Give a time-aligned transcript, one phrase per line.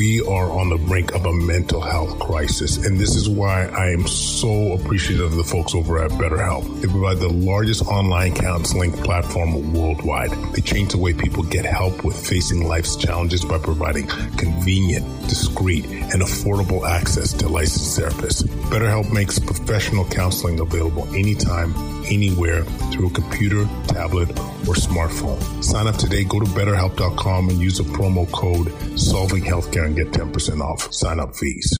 [0.00, 2.86] we are on the brink of a mental health crisis.
[2.86, 6.80] And this is why I am so appreciative of the folks over at BetterHelp.
[6.80, 10.30] They provide the largest online counseling platform worldwide.
[10.54, 14.06] They change the way people get help with facing life's challenges by providing
[14.38, 18.44] convenient, discreet, and affordable access to licensed therapists.
[18.70, 21.74] BetterHelp makes professional counseling available anytime,
[22.10, 24.30] anywhere through a computer, tablet,
[24.68, 25.40] or smartphone.
[25.64, 26.24] Sign up today.
[26.24, 31.20] Go to betterhelp.com and use the promo code Solving Healthcare and get 10% off sign
[31.20, 31.79] up fees.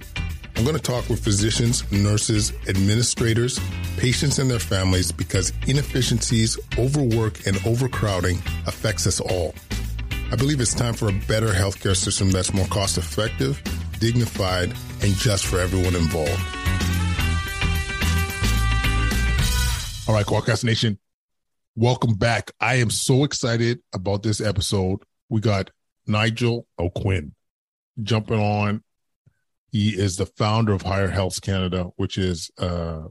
[0.61, 3.59] I'm going to talk with physicians, nurses, administrators,
[3.97, 8.37] patients, and their families because inefficiencies, overwork, and overcrowding
[8.67, 9.55] affects us all.
[10.31, 13.59] I believe it's time for a better healthcare system that's more cost effective,
[13.99, 16.29] dignified, and just for everyone involved.
[20.07, 20.99] All right, Kwadcast Nation,
[21.75, 22.51] welcome back.
[22.59, 24.99] I am so excited about this episode.
[25.27, 25.71] We got
[26.05, 27.33] Nigel O'Quinn
[28.03, 28.83] jumping on
[29.71, 33.03] he is the founder of Higher Health Canada, which is uh,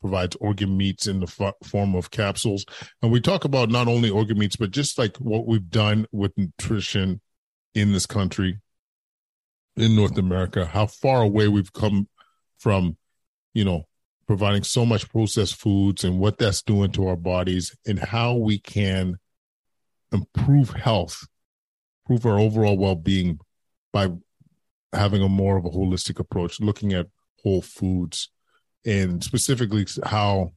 [0.00, 2.64] provides organ meats in the f- form of capsules.
[3.02, 6.32] And we talk about not only organ meats, but just like what we've done with
[6.36, 7.20] nutrition
[7.74, 8.60] in this country,
[9.76, 12.08] in North America, how far away we've come
[12.58, 12.96] from,
[13.52, 13.84] you know,
[14.26, 18.58] providing so much processed foods and what that's doing to our bodies and how we
[18.58, 19.16] can
[20.12, 21.26] improve health,
[22.04, 23.38] improve our overall well-being
[23.92, 24.08] by
[24.96, 27.06] having a more of a holistic approach, looking at
[27.42, 28.30] whole foods
[28.84, 30.52] and specifically how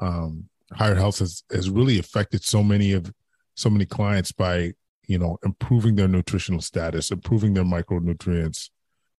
[0.00, 3.12] um, higher health has, has really affected so many of
[3.56, 4.72] so many clients by
[5.06, 8.70] you know improving their nutritional status improving their micronutrients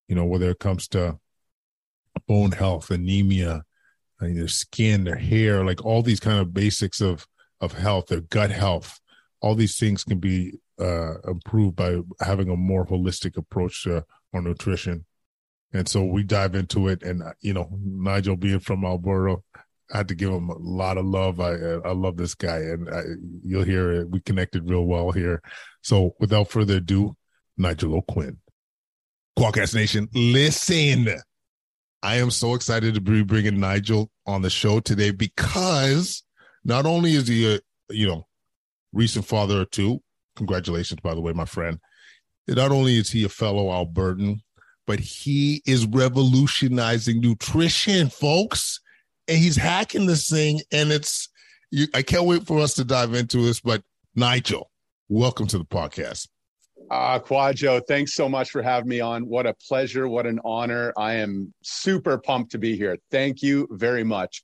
[0.09, 1.17] you know whether it comes to
[2.27, 3.63] bone health anemia
[4.19, 7.25] their skin their hair like all these kind of basics of
[7.61, 8.99] of health their gut health.
[9.41, 14.41] All these things can be uh, improved by having a more holistic approach to or
[14.41, 15.05] nutrition.
[15.73, 17.03] And so we dive into it.
[17.03, 19.37] And, uh, you know, Nigel being from Alberta,
[19.93, 21.39] I had to give him a lot of love.
[21.39, 23.01] I I love this guy, and I,
[23.43, 24.09] you'll hear it.
[24.09, 25.41] We connected real well here.
[25.83, 27.15] So without further ado,
[27.55, 28.39] Nigel O'Quinn,
[29.37, 31.07] Kwadcast Nation, listen.
[32.01, 36.23] I am so excited to be bringing Nigel on the show today because
[36.63, 37.59] not only is he a
[37.89, 38.25] you know
[38.91, 40.01] recent father or two,
[40.35, 41.79] congratulations by the way, my friend,
[42.47, 44.41] not only is he a fellow Albertan,
[44.85, 48.79] but he is revolutionizing nutrition, folks.
[49.27, 50.61] And he's hacking this thing.
[50.71, 51.29] And it's,
[51.71, 53.59] you, I can't wait for us to dive into this.
[53.59, 53.81] But
[54.15, 54.69] Nigel,
[55.09, 56.27] welcome to the podcast.
[56.91, 59.27] Uh, Kwadwo, thanks so much for having me on.
[59.27, 60.07] What a pleasure.
[60.07, 60.93] What an honor.
[60.95, 62.97] I am super pumped to be here.
[63.09, 64.43] Thank you very much.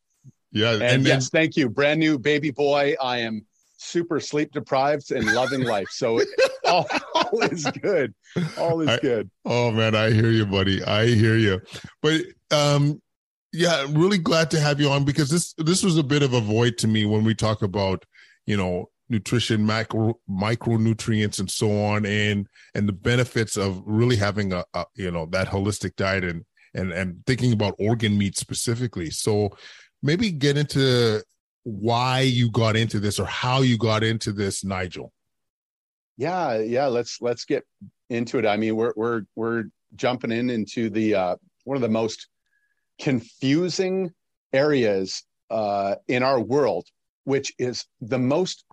[0.51, 0.73] Yeah.
[0.73, 1.69] And, and yes, thank you.
[1.69, 2.95] Brand new baby boy.
[2.99, 3.45] I am
[3.77, 5.89] super sleep deprived and loving life.
[5.91, 6.21] So
[6.65, 6.87] all,
[7.31, 8.13] all, is good.
[8.57, 9.29] All is I, good.
[9.45, 10.83] Oh man, I hear you, buddy.
[10.83, 11.61] I hear you.
[12.01, 12.21] But
[12.51, 13.01] um
[13.53, 16.41] yeah, really glad to have you on because this this was a bit of a
[16.41, 18.05] void to me when we talk about,
[18.45, 24.53] you know, nutrition, macro micronutrients and so on and and the benefits of really having
[24.53, 29.09] a, a you know, that holistic diet and and and thinking about organ meat specifically.
[29.09, 29.49] So
[30.01, 31.21] maybe get into
[31.63, 35.11] why you got into this or how you got into this, Nigel.
[36.21, 36.85] Yeah, yeah.
[36.85, 37.65] Let's let's get
[38.11, 38.45] into it.
[38.45, 39.63] I mean, we're we're we're
[39.95, 42.27] jumping in into the uh, one of the most
[42.99, 44.11] confusing
[44.53, 46.85] areas uh, in our world,
[47.23, 48.65] which is the most.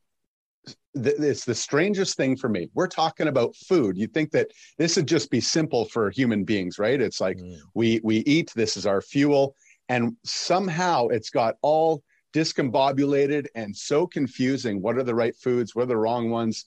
[0.95, 2.69] It's the strangest thing for me.
[2.75, 3.97] We're talking about food.
[3.97, 7.01] You think that this would just be simple for human beings, right?
[7.01, 7.57] It's like mm.
[7.73, 8.53] we we eat.
[8.55, 9.57] This is our fuel,
[9.89, 12.03] and somehow it's got all
[12.35, 14.83] discombobulated and so confusing.
[14.83, 15.75] What are the right foods?
[15.75, 16.67] What are the wrong ones?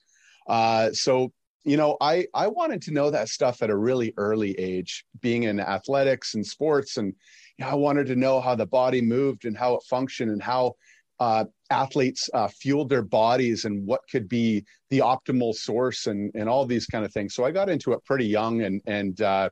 [0.52, 1.32] Uh, so,
[1.64, 5.44] you know, I, I wanted to know that stuff at a really early age, being
[5.44, 7.14] in athletics and sports and,
[7.64, 10.76] I wanted to know how the body moved and how it functioned and how
[11.20, 16.50] uh, athletes uh, fueled their bodies and what could be the optimal source and and
[16.50, 17.36] all these kind of things.
[17.36, 19.50] So I got into it pretty young and and uh,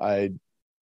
[0.00, 0.30] I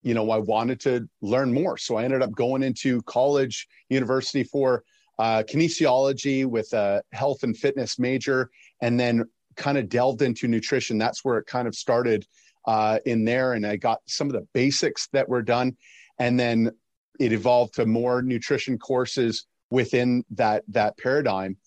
[0.01, 1.77] you know I wanted to learn more.
[1.77, 4.83] So I ended up going into college, university for
[5.19, 8.49] uh, kinesiology with a health and fitness major,
[8.81, 9.25] and then
[9.57, 10.97] kind of delved into nutrition.
[10.97, 12.25] That's where it kind of started
[12.65, 15.75] uh, in there, and I got some of the basics that were done,
[16.19, 16.71] and then
[17.19, 21.57] it evolved to more nutrition courses within that that paradigm.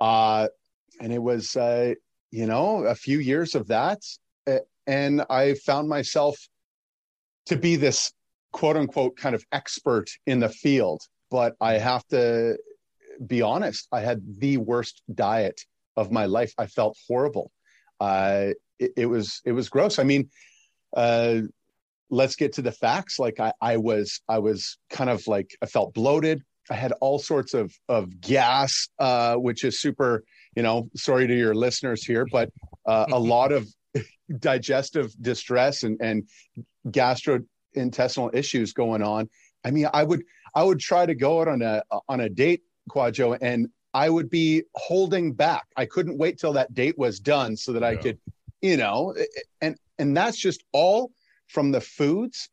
[0.00, 0.48] Uh,
[1.00, 1.94] and it was, uh,
[2.30, 4.00] you know, a few years of that,
[4.86, 6.36] and I found myself
[7.46, 8.12] to be this
[8.52, 11.02] quote unquote kind of expert in the field.
[11.30, 12.56] But I have to
[13.26, 15.60] be honest, I had the worst diet
[15.98, 16.52] of my life.
[16.56, 17.50] I felt horrible.
[18.00, 19.98] Uh, it, it, was it was gross.
[19.98, 20.30] I mean,
[20.96, 21.40] uh,
[22.10, 23.18] let's get to the facts.
[23.18, 26.42] Like I, I was I was kind of like I felt bloated.
[26.70, 30.24] I had all sorts of of gas, uh, which is super.
[30.56, 32.50] You know, sorry to your listeners here, but
[32.86, 33.68] uh, a lot of
[34.38, 36.28] digestive distress and and
[36.88, 39.28] gastrointestinal issues going on.
[39.64, 40.22] I mean, I would
[40.54, 44.30] I would try to go out on a on a date, Kwadwo, and I would
[44.30, 45.66] be holding back.
[45.76, 47.88] I couldn't wait till that date was done so that yeah.
[47.88, 48.18] I could,
[48.60, 49.14] you know,
[49.60, 51.10] and and that's just all
[51.48, 52.50] from the foods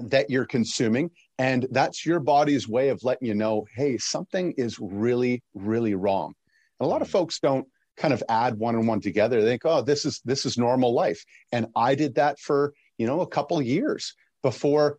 [0.00, 4.78] that you're consuming and that's your body's way of letting you know, hey, something is
[4.80, 6.34] really, really wrong.
[6.78, 7.12] And a lot of mm.
[7.12, 7.66] folks don't
[7.96, 9.40] kind of add one and one together.
[9.40, 11.24] They think, oh, this is this is normal life.
[11.52, 14.98] And I did that for, you know, a couple years before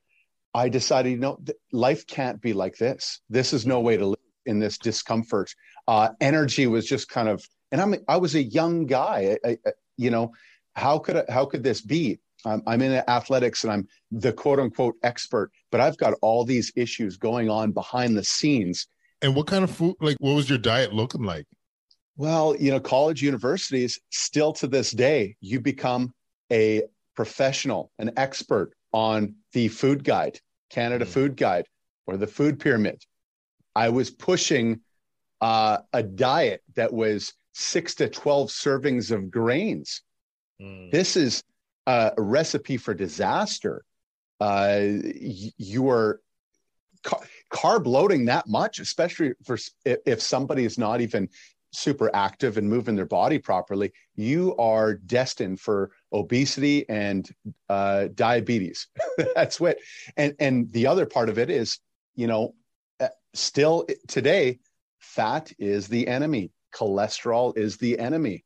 [0.53, 1.39] I decided, you know,
[1.71, 3.21] life can't be like this.
[3.29, 5.53] This is no way to live in this discomfort.
[5.87, 9.37] Uh, energy was just kind of, and I'm I was a young guy.
[9.45, 10.33] I, I, you know,
[10.75, 12.19] how could I, how could this be?
[12.45, 16.71] I'm, I'm in athletics and I'm the quote unquote expert, but I've got all these
[16.75, 18.87] issues going on behind the scenes.
[19.21, 21.45] And what kind of food, like, what was your diet looking like?
[22.15, 26.13] Well, you know, college universities still to this day, you become
[26.51, 26.83] a
[27.15, 31.09] professional, an expert on the food guide, Canada mm.
[31.09, 31.65] Food Guide,
[32.07, 33.03] or the food pyramid.
[33.75, 34.81] I was pushing
[35.41, 40.01] uh, a diet that was six to 12 servings of grains.
[40.61, 40.91] Mm.
[40.91, 41.43] This is
[41.87, 43.83] a recipe for disaster.
[44.39, 44.85] Uh,
[45.57, 46.21] you are
[47.51, 51.29] carb loading that much, especially for if somebody is not even
[51.71, 57.29] super active and moving their body properly, you are destined for obesity and
[57.69, 58.87] uh, diabetes.
[59.35, 59.77] That's what.
[60.17, 61.79] And and the other part of it is,
[62.15, 62.55] you know,
[63.33, 64.59] still today,
[64.99, 66.51] fat is the enemy.
[66.73, 68.43] Cholesterol is the enemy.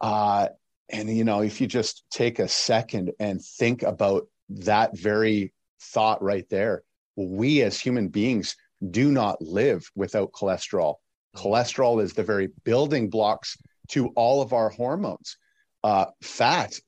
[0.00, 0.48] Uh,
[0.88, 6.22] and, you know, if you just take a second and think about that very thought
[6.22, 6.82] right there,
[7.16, 8.56] we as human beings
[8.90, 10.96] do not live without cholesterol.
[11.36, 13.56] Cholesterol is the very building blocks
[13.88, 15.36] to all of our hormones.
[15.84, 16.78] Uh, fat,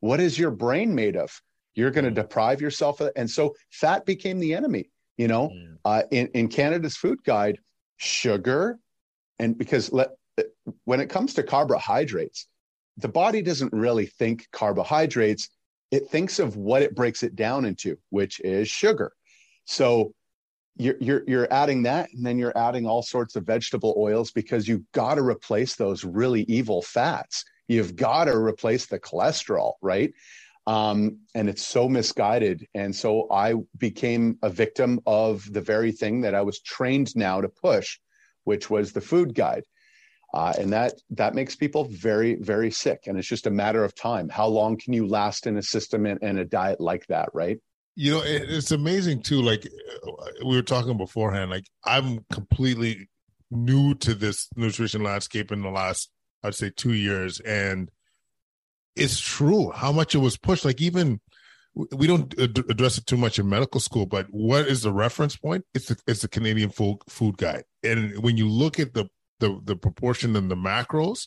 [0.00, 1.30] what is your brain made of?
[1.74, 3.10] You're going to deprive yourself of.
[3.16, 4.90] And so fat became the enemy.
[5.16, 5.50] You know,
[5.84, 7.58] uh, in, in Canada's food guide,
[7.98, 8.78] sugar,
[9.38, 10.10] and because let,
[10.84, 12.48] when it comes to carbohydrates,
[12.96, 15.48] the body doesn't really think carbohydrates.
[15.90, 19.12] It thinks of what it breaks it down into, which is sugar.
[19.64, 20.14] So
[20.76, 24.66] you're, you're, you're adding that, and then you're adding all sorts of vegetable oils because
[24.66, 27.44] you've got to replace those really evil fats.
[27.68, 30.12] You've got to replace the cholesterol, right?
[30.66, 32.66] Um, and it's so misguided.
[32.74, 37.40] And so I became a victim of the very thing that I was trained now
[37.42, 37.98] to push,
[38.44, 39.64] which was the food guide.
[40.34, 43.94] Uh, and that that makes people very very sick and it's just a matter of
[43.94, 47.28] time how long can you last in a system and, and a diet like that
[47.32, 47.60] right
[47.94, 49.64] you know it, it's amazing too like
[50.44, 53.08] we were talking beforehand like i'm completely
[53.52, 56.10] new to this nutrition landscape in the last
[56.42, 57.88] i'd say two years and
[58.96, 60.64] it's true how much it was pushed.
[60.64, 61.20] Like even
[61.74, 65.64] we don't address it too much in medical school, but what is the reference point?
[65.74, 69.08] It's the, it's the Canadian food food guide, and when you look at the
[69.40, 71.26] the the proportion and the macros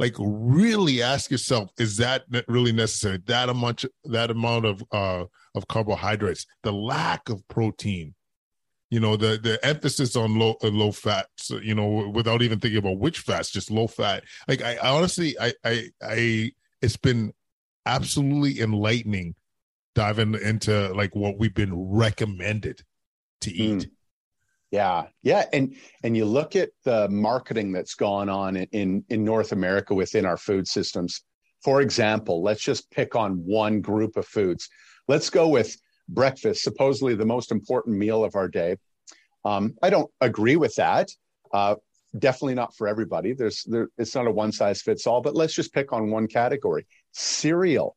[0.00, 3.18] like really ask yourself is that really necessary?
[3.26, 8.14] That amount that amount of uh of carbohydrates the lack of protein
[8.90, 12.78] you know the the emphasis on low uh, low fats, you know without even thinking
[12.78, 14.24] about which fats just low fat.
[14.48, 16.50] Like I honestly I, I i
[16.82, 17.32] it's been
[17.86, 19.34] absolutely enlightening
[19.94, 22.82] diving into like what we've been recommended
[23.40, 23.90] to eat mm.
[24.70, 29.50] Yeah, yeah, and and you look at the marketing that's gone on in in North
[29.50, 31.22] America within our food systems.
[31.64, 34.68] For example, let's just pick on one group of foods.
[35.08, 35.76] Let's go with
[36.08, 38.76] breakfast, supposedly the most important meal of our day.
[39.44, 41.10] Um, I don't agree with that.
[41.52, 41.74] Uh,
[42.18, 43.32] definitely not for everybody.
[43.32, 45.20] There's there, it's not a one size fits all.
[45.20, 47.96] But let's just pick on one category: cereal.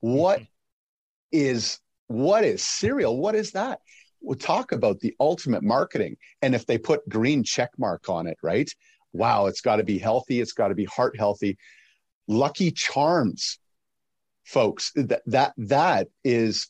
[0.00, 0.46] What mm-hmm.
[1.32, 3.16] is what is cereal?
[3.16, 3.80] What is that?
[4.20, 8.38] We'll talk about the ultimate marketing, and if they put green check mark on it,
[8.42, 8.70] right?
[9.12, 10.40] Wow, it's got to be healthy.
[10.40, 11.56] It's got to be heart healthy.
[12.26, 13.58] Lucky Charms,
[14.44, 14.92] folks.
[14.94, 16.68] That that that is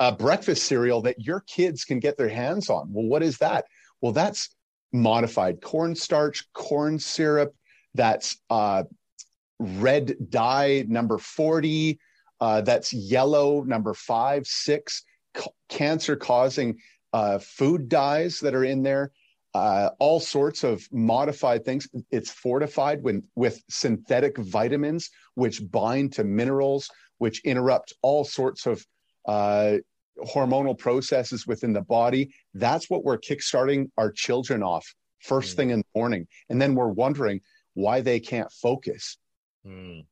[0.00, 2.90] a breakfast cereal that your kids can get their hands on.
[2.90, 3.66] Well, what is that?
[4.00, 4.48] Well, that's
[4.92, 7.54] modified cornstarch, corn syrup.
[7.94, 8.84] That's uh,
[9.58, 11.98] red dye number 40.
[12.40, 15.02] Uh, that's yellow number five, six,
[15.68, 16.78] cancer causing
[17.12, 19.12] uh, food dyes that are in there.
[19.52, 21.88] Uh, all sorts of modified things.
[22.10, 28.86] It's fortified with, with synthetic vitamins, which bind to minerals, which interrupt all sorts of
[29.26, 29.78] uh,
[30.18, 32.32] hormonal processes within the body.
[32.54, 35.56] That's what we're kickstarting our children off first mm.
[35.56, 36.26] thing in the morning.
[36.48, 37.40] And then we're wondering
[37.74, 39.18] why they can't focus.
[39.66, 40.04] Mm.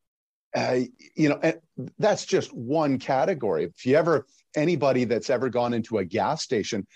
[0.54, 0.80] Uh,
[1.14, 1.52] you know,
[1.98, 3.64] that's just one category.
[3.64, 4.26] If you ever,
[4.56, 6.86] anybody that's ever gone into a gas station,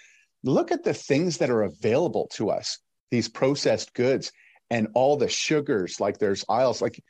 [0.42, 2.78] look at the things that are available to us,
[3.10, 4.32] these processed goods
[4.70, 7.02] and all the sugars, like there's aisles, like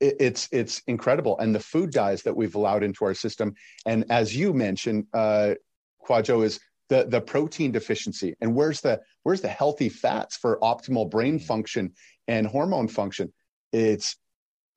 [0.00, 1.38] it's it's incredible.
[1.38, 3.54] And the food dyes that we've allowed into our system
[3.86, 5.54] and as you mentioned uh
[6.06, 8.34] Kwadwo is the the protein deficiency.
[8.40, 11.42] And where's the where's the healthy fats for optimal brain mm.
[11.42, 11.92] function
[12.26, 13.32] and hormone function?
[13.72, 14.16] It's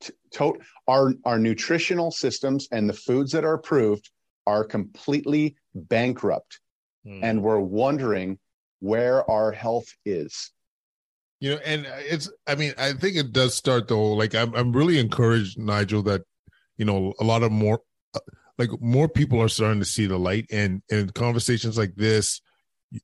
[0.00, 4.10] t- to- our our nutritional systems and the foods that are approved
[4.46, 6.60] are completely bankrupt.
[7.06, 7.20] Mm.
[7.22, 8.38] and we're wondering
[8.80, 10.52] where our health is
[11.44, 14.72] you know and it's i mean i think it does start though like i'm, I'm
[14.72, 16.22] really encouraged nigel that
[16.78, 17.80] you know a lot of more
[18.14, 18.20] uh,
[18.58, 20.46] like more people are starting to see the light.
[20.50, 22.40] And and conversations like this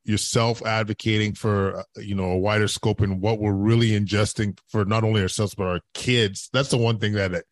[0.05, 4.85] yourself advocating for uh, you know a wider scope and what we're really ingesting for
[4.85, 7.45] not only ourselves but our kids that's the one thing that it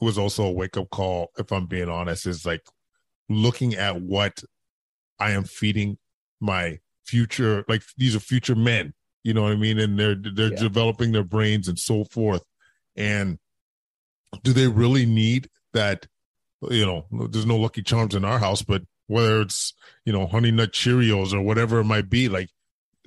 [0.00, 2.66] was also a wake up call if i'm being honest is like
[3.28, 4.42] looking at what
[5.18, 5.98] i am feeding
[6.40, 8.94] my future like these are future men
[9.24, 9.78] you know what I mean?
[9.78, 10.58] And they're they're yeah.
[10.58, 12.44] developing their brains and so forth.
[12.96, 13.38] And
[14.42, 16.06] do they really need that?
[16.70, 19.74] You know, there's no Lucky Charms in our house, but whether it's
[20.04, 22.50] you know Honey Nut Cheerios or whatever it might be, like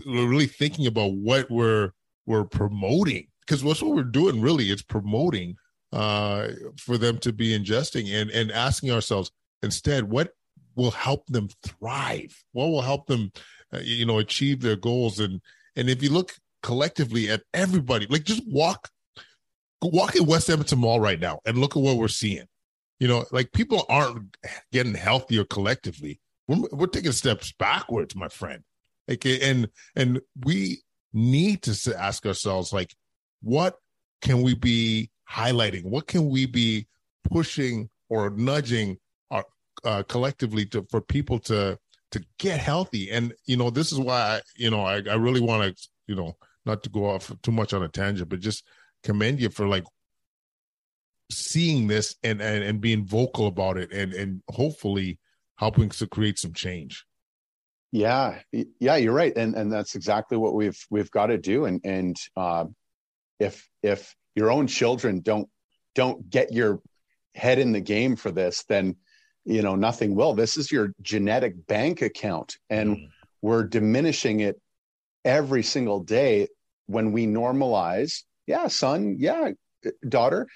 [0.06, 1.92] we're really thinking about what we're
[2.26, 5.56] we're promoting because what's what we're doing really it's promoting
[5.94, 9.32] uh for them to be ingesting and and asking ourselves
[9.62, 10.32] instead what
[10.76, 13.32] will help them thrive what will help them
[13.74, 15.42] uh, you know achieve their goals and
[15.75, 18.89] and if you look collectively at everybody, like just walk,
[19.82, 22.48] walk in West Edmonton Mall right now and look at what we're seeing.
[23.00, 24.38] You know, like people aren't
[24.72, 26.20] getting healthier collectively.
[26.48, 28.63] We're, we're taking steps backwards, my friend.
[29.08, 30.82] Like, and and we
[31.13, 32.96] need to ask ourselves, like,
[33.41, 33.77] what
[34.22, 35.84] can we be highlighting?
[35.84, 36.88] What can we be
[37.24, 38.98] pushing or nudging
[39.29, 39.46] our,
[39.84, 41.77] uh, collectively to for people to
[42.16, 43.12] to get healthy.
[43.12, 46.16] And you know, this is why I, you know I, I really want to you
[46.16, 48.66] know not to go off too much on a tangent, but just
[49.04, 49.84] commend you for like
[51.30, 55.20] seeing this and and, and being vocal about it and and hopefully
[55.58, 57.06] helping to create some change.
[57.92, 58.40] Yeah,
[58.80, 61.66] yeah, you're right, and and that's exactly what we've we've got to do.
[61.66, 62.66] And and uh,
[63.40, 65.50] if if your own children don't
[65.96, 66.82] don't get your
[67.36, 68.96] head in the game for this, then
[69.46, 70.34] you know nothing will.
[70.34, 73.10] This is your genetic bank account and mm.
[73.42, 74.60] we're diminishing it
[75.24, 76.48] every single day.
[76.88, 79.50] When we normalize yeah son yeah
[80.08, 80.48] daughter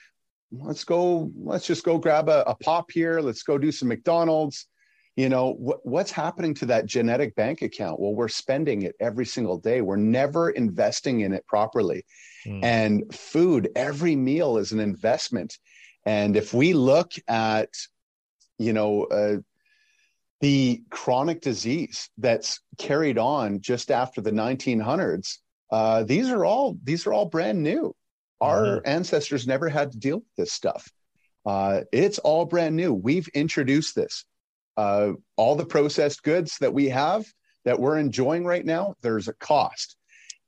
[0.52, 3.20] let's go let's just go grab a, a pop here.
[3.20, 4.68] Let's go do some mcdonald's.
[5.16, 8.00] You know wh- what's happening to that genetic bank account?
[8.00, 9.82] Well we're spending it every single day.
[9.82, 12.06] We're never investing in it properly.
[12.46, 12.64] Mm.
[12.64, 15.58] and food every meal is an investment.
[16.06, 17.70] And if we look at
[18.60, 19.38] you know, uh,
[20.42, 25.38] the chronic disease that's carried on just after the 1900s.
[25.72, 27.96] Uh, these are all these are all brand new.
[28.42, 28.88] Our mm-hmm.
[28.88, 30.90] ancestors never had to deal with this stuff.
[31.46, 32.94] Uh, it's all brand new.
[32.94, 34.26] We've introduced this.
[34.78, 37.26] Uh, all the processed goods that we have
[37.66, 39.98] that we're enjoying right now, there's a cost,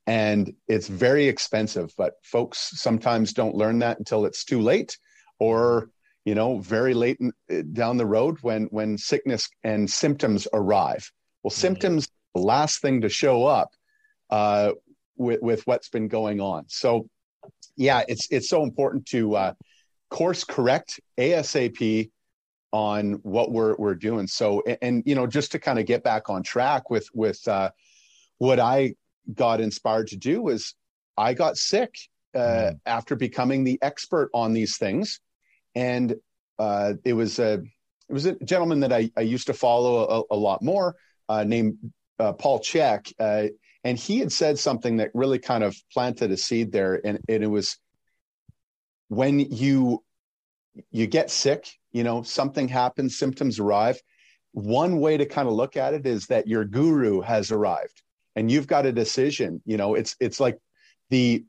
[0.06, 1.92] and it's very expensive.
[1.98, 4.96] But folks sometimes don't learn that until it's too late,
[5.38, 5.90] or
[6.24, 11.10] you know, very late in, uh, down the road when when sickness and symptoms arrive.
[11.42, 11.60] Well, mm-hmm.
[11.60, 13.70] symptoms the last thing to show up
[14.30, 14.72] uh,
[15.16, 16.64] with with what's been going on.
[16.68, 17.08] So,
[17.76, 19.52] yeah, it's it's so important to uh,
[20.10, 22.10] course correct ASAP
[22.72, 24.26] on what we're we're doing.
[24.26, 27.46] So and, and you know just to kind of get back on track with with
[27.48, 27.70] uh,
[28.38, 28.94] what I
[29.32, 30.74] got inspired to do was
[31.16, 31.94] I got sick
[32.34, 32.80] uh, mm.
[32.86, 35.20] after becoming the expert on these things,
[35.74, 36.14] and
[36.58, 37.54] uh, it was a
[38.08, 40.96] it was a gentleman that I, I used to follow a, a lot more
[41.28, 41.78] uh, named
[42.18, 43.48] uh, Paul Chek, uh,
[43.84, 47.42] and he had said something that really kind of planted a seed there, and, and
[47.42, 47.78] it was
[49.08, 50.02] when you
[50.90, 54.00] you get sick, you know, something happens, symptoms arrive.
[54.52, 58.02] One way to kind of look at it is that your guru has arrived
[58.36, 59.62] and you've got a decision.
[59.64, 60.58] You know, it's it's like
[61.10, 61.44] the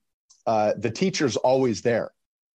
[0.46, 2.12] uh, the teacher's always there.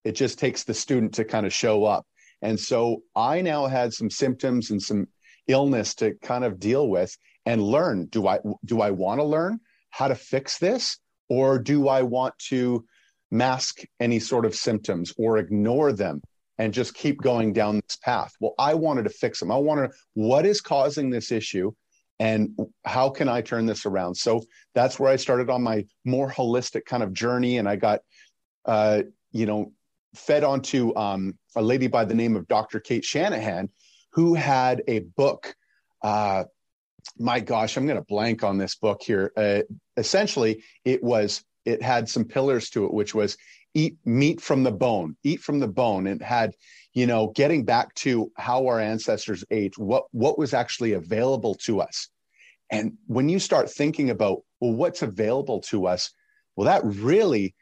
[0.09, 2.07] It just takes the student to kind of show up.
[2.41, 5.07] And so I now had some symptoms and some
[5.49, 8.07] illness to kind of deal with and learn.
[8.07, 9.61] Do I do I want to learn
[9.91, 10.97] how to fix this,
[11.29, 12.87] or do I want to
[13.31, 16.23] mask any sort of symptoms or ignore them
[16.57, 18.33] and just keep going down this path?
[18.41, 19.53] Well, I wanted to fix them.
[19.53, 21.71] I wanted what is causing this issue
[22.19, 24.15] and how can I turn this around?
[24.15, 24.43] So
[24.75, 27.59] that's where I started on my more holistic kind of journey.
[27.59, 28.01] And I got,
[28.65, 29.73] uh, you know,
[30.15, 32.81] fed onto um, a lady by the name of Dr.
[32.81, 33.71] Cate Shanahan,
[34.13, 35.55] who had a book.
[36.03, 36.45] Uh,
[37.19, 39.33] my gosh, I'm going to blank on this book here.
[39.37, 39.63] Uh,
[39.97, 43.37] essentially, it was it had some pillars to it, which was
[43.75, 46.07] eat meat from the bone, eat from the bone.
[46.07, 46.55] It had,
[46.95, 51.81] you know, getting back to how our ancestors ate, what what was actually available to
[51.81, 52.09] us.
[52.71, 56.11] And when you start thinking about, well, what's available to us,
[56.57, 57.55] well, that really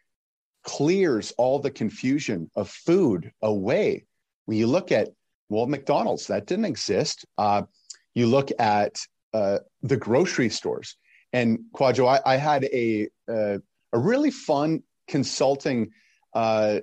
[0.67, 4.05] clears all the confusion of food away.
[4.45, 5.09] When you look at,
[5.49, 7.25] well, McDonald's, that didn't exist.
[7.39, 7.63] Uh,
[8.15, 8.99] you look at
[9.33, 10.97] uh, the grocery stores.
[11.33, 13.59] And Kwadwo, I, I had a, uh,
[13.93, 15.93] a really fun consulting
[16.35, 16.81] uh,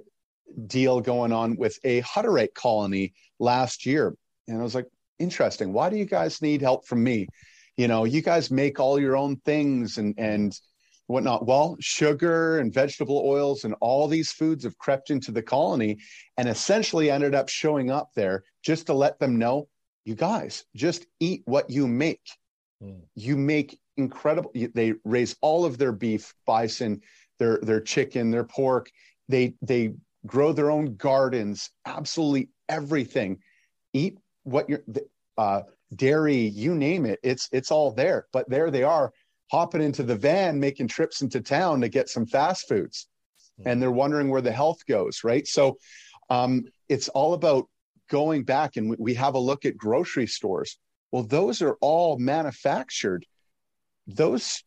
[0.67, 4.15] deal going on with a Hutterite colony last year.
[4.47, 4.87] And I was like,
[5.19, 5.73] interesting.
[5.73, 7.27] Why do you guys need help from me?
[7.75, 10.57] You know, you guys make all your own things and, and
[11.07, 11.45] whatnot.
[11.45, 15.97] Well, sugar and vegetable oils and all these foods have crept into the colony
[16.37, 19.67] and essentially ended up showing up there just to let them know
[20.05, 22.21] you guys just eat what you make.
[22.81, 23.01] Mm.
[23.15, 27.01] You make incredible, they raise all of their beef, bison,
[27.39, 28.89] their, their chicken, their pork.
[29.29, 29.93] They, they
[30.25, 33.39] grow their own gardens, absolutely everything.
[33.93, 34.83] Eat what you're,
[35.37, 35.61] uh,
[35.95, 37.19] dairy, you name it.
[37.23, 39.13] It's, it's all there, but there they are
[39.51, 43.07] hopping into the van, making trips into town to get some fast foods.
[43.61, 43.67] Hmm.
[43.67, 45.47] And they're wondering where the health goes, right?
[45.47, 45.77] So
[46.29, 47.67] um, it's all about
[48.09, 50.77] going back and we have a look at grocery stores.
[51.11, 53.25] Well, those are all manufactured.
[54.07, 54.63] Those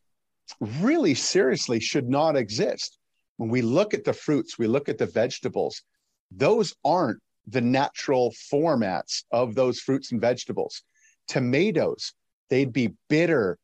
[0.80, 2.98] really seriously should not exist.
[3.36, 5.82] When we look at the fruits, we look at the vegetables,
[6.30, 10.82] those aren't the natural formats of those fruits and vegetables.
[11.28, 12.12] Tomatoes,
[12.48, 13.58] they'd be bitter,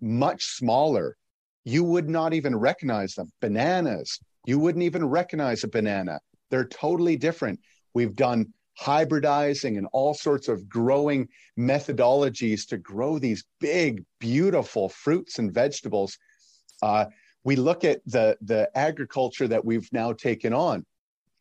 [0.00, 1.16] much smaller.
[1.64, 3.30] You would not even recognize them.
[3.40, 6.20] Bananas, you wouldn't even recognize a banana.
[6.50, 7.60] They're totally different.
[7.94, 15.38] We've done hybridizing and all sorts of growing methodologies to grow these big, beautiful fruits
[15.38, 16.16] and vegetables.
[16.82, 17.06] Uh,
[17.44, 20.84] we look at the, the agriculture that we've now taken on.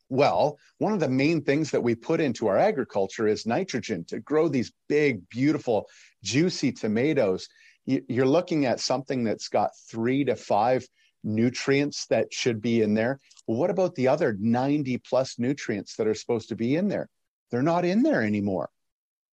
[0.09, 4.19] Well, one of the main things that we put into our agriculture is nitrogen to
[4.19, 5.87] grow these big, beautiful,
[6.23, 7.47] juicy tomatoes
[7.89, 10.85] you're looking at something that's got three to five
[11.23, 13.19] nutrients that should be in there.
[13.47, 17.09] Well, what about the other 90 plus nutrients that are supposed to be in there?
[17.49, 18.69] They're not in there anymore.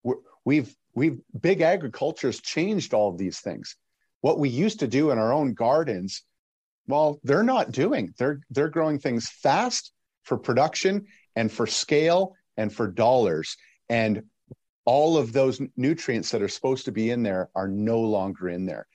[0.03, 0.15] we
[0.45, 3.77] we've we've big agriculture has changed all of these things.
[4.23, 6.23] What we used to do in our own gardens,
[6.87, 8.15] well, they're not doing.
[8.19, 9.93] They're they're growing things fast
[10.23, 13.57] for production and for scale and for dollars.
[13.91, 14.23] And
[14.87, 18.65] all of those nutrients that are supposed to be in there are no longer in
[18.65, 18.87] there.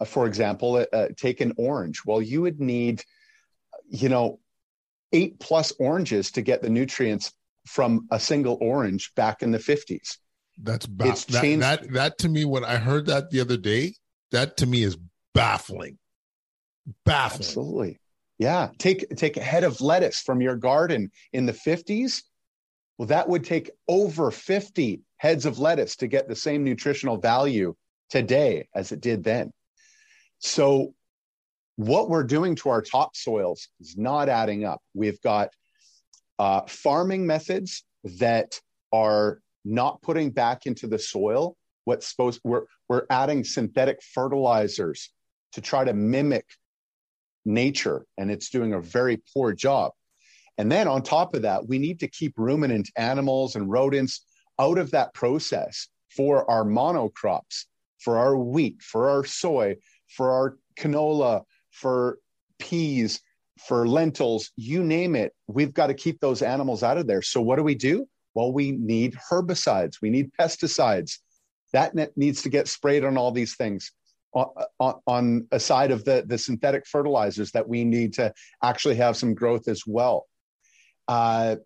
[0.00, 2.02] Uh, for example, uh, uh, take an orange.
[2.04, 3.04] Well, you would need,
[3.88, 4.40] you know,
[5.12, 7.32] eight plus oranges to get the nutrients
[7.66, 10.16] from a single orange back in the 50s.
[10.62, 11.62] That's ba- it's that, changed.
[11.62, 13.94] that that to me when I heard that the other day,
[14.32, 14.96] that to me is
[15.34, 15.98] baffling.
[17.04, 17.40] Baffling.
[17.40, 18.00] Absolutely.
[18.38, 18.70] Yeah.
[18.78, 22.22] Take take a head of lettuce from your garden in the 50s
[22.98, 27.74] well, that would take over 50 heads of lettuce to get the same nutritional value
[28.10, 29.52] today as it did then.
[30.38, 30.94] So,
[31.76, 34.80] what we're doing to our topsoils is not adding up.
[34.94, 35.48] We've got
[36.38, 38.60] uh, farming methods that
[38.92, 45.10] are not putting back into the soil what's supposed we're we're adding synthetic fertilizers
[45.52, 46.46] to try to mimic
[47.44, 49.92] nature and it's doing a very poor job
[50.58, 54.24] and then on top of that, we need to keep ruminant animals and rodents
[54.58, 57.64] out of that process for our monocrops,
[57.98, 59.76] for our wheat, for our soy,
[60.08, 62.18] for our canola, for
[62.58, 63.20] peas,
[63.66, 67.22] for lentils, you name it, we've got to keep those animals out of there.
[67.22, 68.06] So what do we do?
[68.34, 71.18] Well, we need herbicides, we need pesticides.
[71.72, 73.90] That needs to get sprayed on all these things.
[74.32, 74.46] On,
[74.80, 79.16] on, on a side of the, the synthetic fertilizers that we need to actually have
[79.16, 80.26] some growth as well.
[81.08, 81.56] Uh,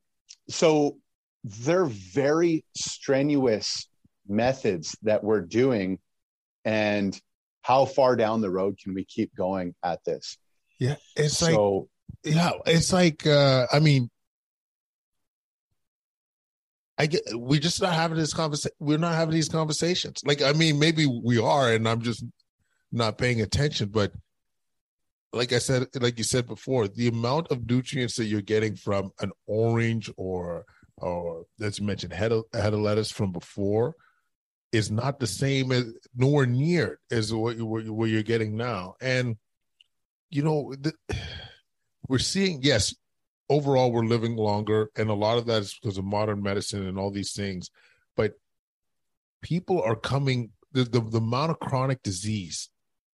[0.49, 0.97] so
[1.45, 3.89] they're very strenuous
[4.29, 5.99] methods that we're doing.
[6.65, 7.19] And
[7.63, 10.39] how far down the road can we keep going at this?
[10.79, 11.89] Yeah, it's so,
[12.25, 14.11] like yeah, it's like uh I mean
[16.97, 20.23] I get we're just not having this conversation we're not having these conversations.
[20.25, 22.25] Like I mean maybe we are and I'm just
[22.93, 24.13] not paying attention, but
[25.33, 29.13] like I said, like you said before, the amount of nutrients that you're getting from
[29.21, 30.65] an orange or
[30.97, 33.95] or as you mentioned head of, head of lettuce from before
[34.73, 38.95] is not the same as nowhere near as what, you, what you're getting now.
[39.01, 39.37] And
[40.31, 40.93] you know, the,
[42.09, 42.95] we're seeing, yes,
[43.49, 46.99] overall we're living longer, and a lot of that is because of modern medicine and
[46.99, 47.71] all these things.
[48.17, 48.35] But
[49.43, 52.69] people are coming, the, the, the amount of chronic disease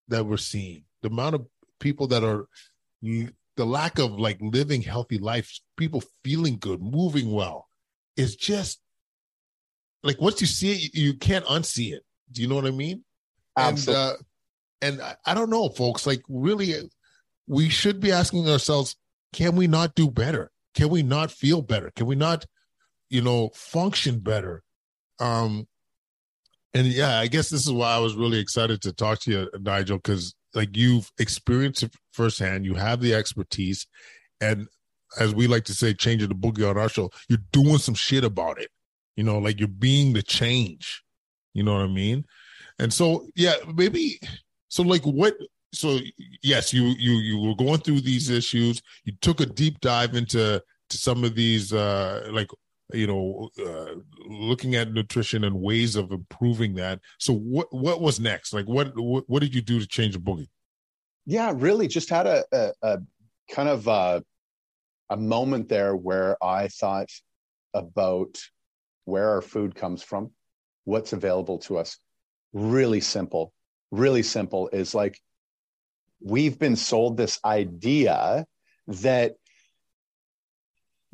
[0.09, 1.47] that we're seeing, the amount of
[1.81, 2.47] people that are,
[3.03, 7.69] the lack of like living healthy life, people feeling good, moving well,
[8.17, 8.81] is just
[10.03, 12.03] like once you see it, you can't unsee it.
[12.33, 13.05] Do you know what I mean?
[13.57, 14.03] Absolutely.
[14.03, 14.17] And, uh,
[14.83, 16.07] and I, I don't know, folks.
[16.07, 16.75] Like, really,
[17.47, 18.97] we should be asking ourselves
[19.33, 22.47] can we not do better can we not feel better can we not
[23.11, 24.63] you know function better
[25.21, 25.67] um
[26.73, 29.51] and yeah i guess this is why i was really excited to talk to you
[29.61, 33.87] nigel because like you've experienced it firsthand you have the expertise
[34.41, 34.67] and
[35.19, 38.25] as we like to say changing the boogie on our show you're doing some shit
[38.25, 38.71] about it.
[39.17, 41.03] You know like you're being the change.
[41.53, 42.25] You know what i mean?
[42.79, 44.19] And so yeah maybe
[44.69, 45.35] so like what
[45.75, 45.99] so
[46.43, 48.81] yes, you you you were going through these issues.
[49.05, 52.49] You took a deep dive into to some of these, uh, like
[52.93, 53.95] you know, uh,
[54.29, 57.01] looking at nutrition and ways of improving that.
[57.19, 58.53] So what what was next?
[58.53, 60.49] Like what what, what did you do to change the boogie?
[61.27, 62.99] Yeah, really, just had a, a, a
[63.51, 64.21] kind of a, uh,
[65.11, 67.11] a moment there where I thought
[67.73, 68.39] about
[69.05, 70.33] where our food comes from,
[70.85, 71.99] what's available to us.
[72.53, 73.53] Really simple,
[73.91, 75.19] really simple is like
[76.21, 78.47] we've been sold this idea
[78.89, 79.35] that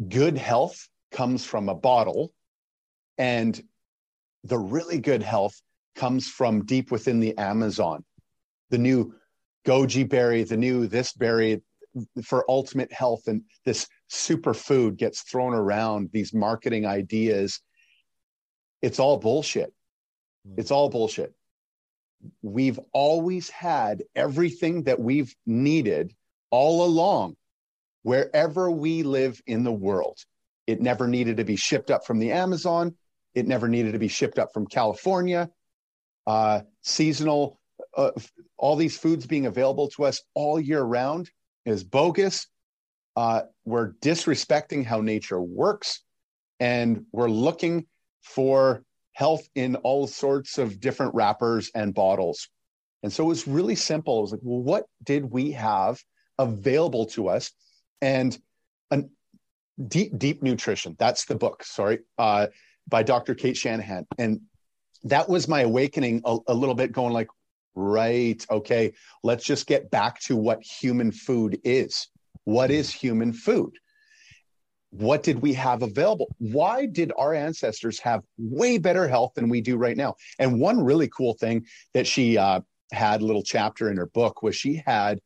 [0.09, 2.33] good health comes from a bottle
[3.19, 3.61] and
[4.45, 5.61] the really good health
[5.95, 8.05] comes from deep within the Amazon.
[8.71, 9.15] The new
[9.67, 11.63] goji berry, the new this berry
[12.23, 17.61] for ultimate health, and this superfood gets thrown around, these marketing ideas.
[18.81, 19.75] It's all bullshit.
[20.47, 20.55] Hmm.
[20.57, 21.35] It's all bullshit
[22.43, 26.15] we've always had everything that we've needed
[26.51, 27.37] all along,
[28.03, 30.19] wherever we live in the world.
[30.71, 32.95] It never needed to be shipped up from the Amazon.
[33.35, 35.51] It never needed to be shipped up from California.
[36.27, 37.59] Uh, seasonal,
[37.97, 38.13] uh,
[38.57, 41.31] all these foods being available to us all year round
[41.67, 42.47] is bogus.
[43.17, 46.03] Uh, we're disrespecting how nature works,
[46.61, 47.87] and we're looking
[48.23, 52.49] for health in all sorts of different wrappers and bottles.
[53.03, 54.19] And so it was really simple.
[54.19, 56.01] It was like, well, what did we have
[56.39, 57.51] available to us?
[58.01, 58.39] And
[58.91, 59.11] an,
[59.89, 60.97] deep, deep nutrition.
[60.99, 61.63] That's the book.
[61.65, 62.49] Sorry, uh,
[62.89, 63.35] by Dr.
[63.35, 64.07] Cate Shanahan.
[64.19, 64.41] And
[65.05, 67.29] that was my awakening a, a little bit, going like,
[67.75, 72.09] right, okay, let's just get back to what human food is.
[72.45, 73.73] What is human food?
[74.91, 76.27] what did we have available?
[76.39, 80.17] Why did our ancestors have way better health than we do right now?
[80.39, 81.65] And one really cool thing
[81.95, 82.61] that she uh,
[82.93, 85.21] had a little chapter in her book was she had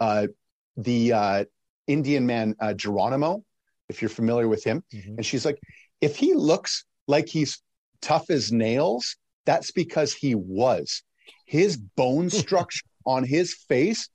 [0.00, 0.28] uh,
[0.76, 1.44] the uh,
[1.86, 3.44] Indian man uh, Geronimo,
[3.90, 5.16] if you're familiar with him, mm-hmm.
[5.16, 5.58] and she's like,
[6.00, 7.60] if he looks like he's
[8.00, 11.02] tough as nails, that's because he was.
[11.44, 14.08] His bone structure on his face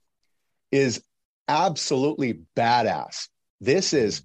[0.72, 1.02] is
[1.48, 3.28] absolutely badass.
[3.60, 4.22] This is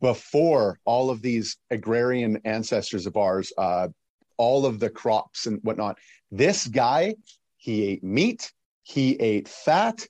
[0.00, 3.88] before all of these agrarian ancestors of ours, uh,
[4.36, 5.98] all of the crops and whatnot.
[6.30, 7.16] This guy,
[7.56, 10.06] he ate meat, he ate fat,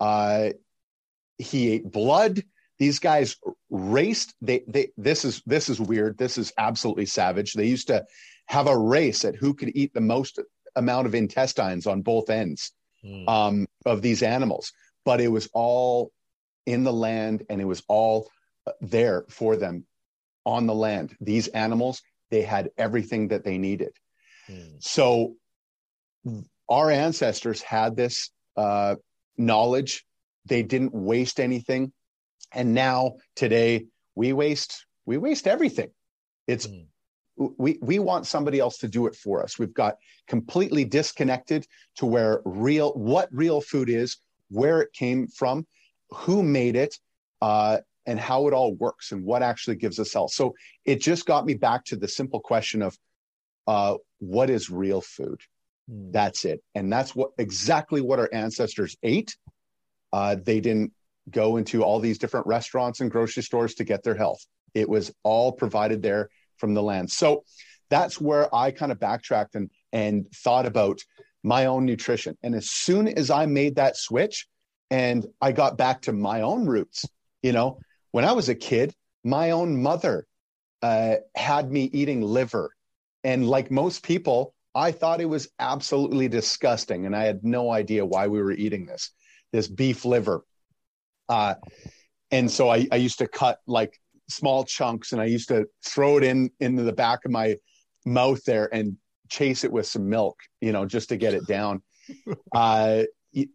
[0.00, 0.50] uh,
[1.38, 2.42] he ate blood.
[2.78, 3.36] These guys
[3.70, 4.34] raced.
[4.40, 6.18] They, they, this is this is weird.
[6.18, 7.52] This is absolutely savage.
[7.52, 8.04] They used to
[8.46, 10.40] have a race at who could eat the most
[10.74, 12.72] amount of intestines on both ends
[13.04, 13.28] mm.
[13.28, 14.72] um, of these animals.
[15.04, 16.12] But it was all
[16.66, 18.30] in the land, and it was all
[18.80, 19.86] there for them
[20.44, 21.16] on the land.
[21.20, 23.92] These animals, they had everything that they needed.
[24.48, 24.82] Mm.
[24.82, 25.34] So
[26.68, 28.96] our ancestors had this uh,
[29.36, 30.04] knowledge.
[30.46, 31.92] They didn't waste anything.
[32.54, 35.90] And now today we waste we waste everything.
[36.46, 36.86] It's mm.
[37.36, 39.58] we we want somebody else to do it for us.
[39.58, 39.96] We've got
[40.28, 45.66] completely disconnected to where real what real food is, where it came from,
[46.10, 46.98] who made it,
[47.40, 50.32] uh, and how it all works and what actually gives us health.
[50.32, 52.96] So it just got me back to the simple question of
[53.66, 55.40] uh, what is real food?
[55.90, 56.12] Mm.
[56.12, 56.62] That's it.
[56.74, 59.36] And that's what exactly what our ancestors ate.
[60.12, 60.92] Uh, they didn't
[61.30, 64.44] go into all these different restaurants and grocery stores to get their health.
[64.74, 67.10] It was all provided there from the land.
[67.10, 67.44] So
[67.90, 71.00] that's where I kind of backtracked and and thought about
[71.42, 72.36] my own nutrition.
[72.42, 74.46] And as soon as I made that switch
[74.90, 77.04] and I got back to my own roots,
[77.42, 77.78] you know,
[78.12, 80.26] when I was a kid, my own mother
[80.82, 82.70] uh, had me eating liver.
[83.24, 87.06] And like most people, I thought it was absolutely disgusting.
[87.06, 89.10] And I had no idea why we were eating this,
[89.52, 90.44] this beef liver.
[91.32, 91.54] Uh,
[92.30, 96.18] and so I, I used to cut like small chunks and I used to throw
[96.18, 97.56] it in into the back of my
[98.04, 98.98] mouth there and
[99.30, 101.82] chase it with some milk, you know, just to get it down.
[102.54, 103.04] Uh,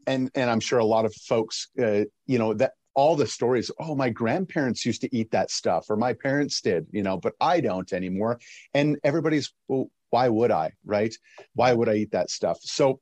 [0.07, 3.69] and and I'm sure a lot of folks, uh, you know, that all the stories.
[3.79, 7.33] Oh, my grandparents used to eat that stuff, or my parents did, you know, but
[7.39, 8.39] I don't anymore.
[8.73, 11.13] And everybody's, well, why would I, right?
[11.53, 12.57] Why would I eat that stuff?
[12.61, 13.01] So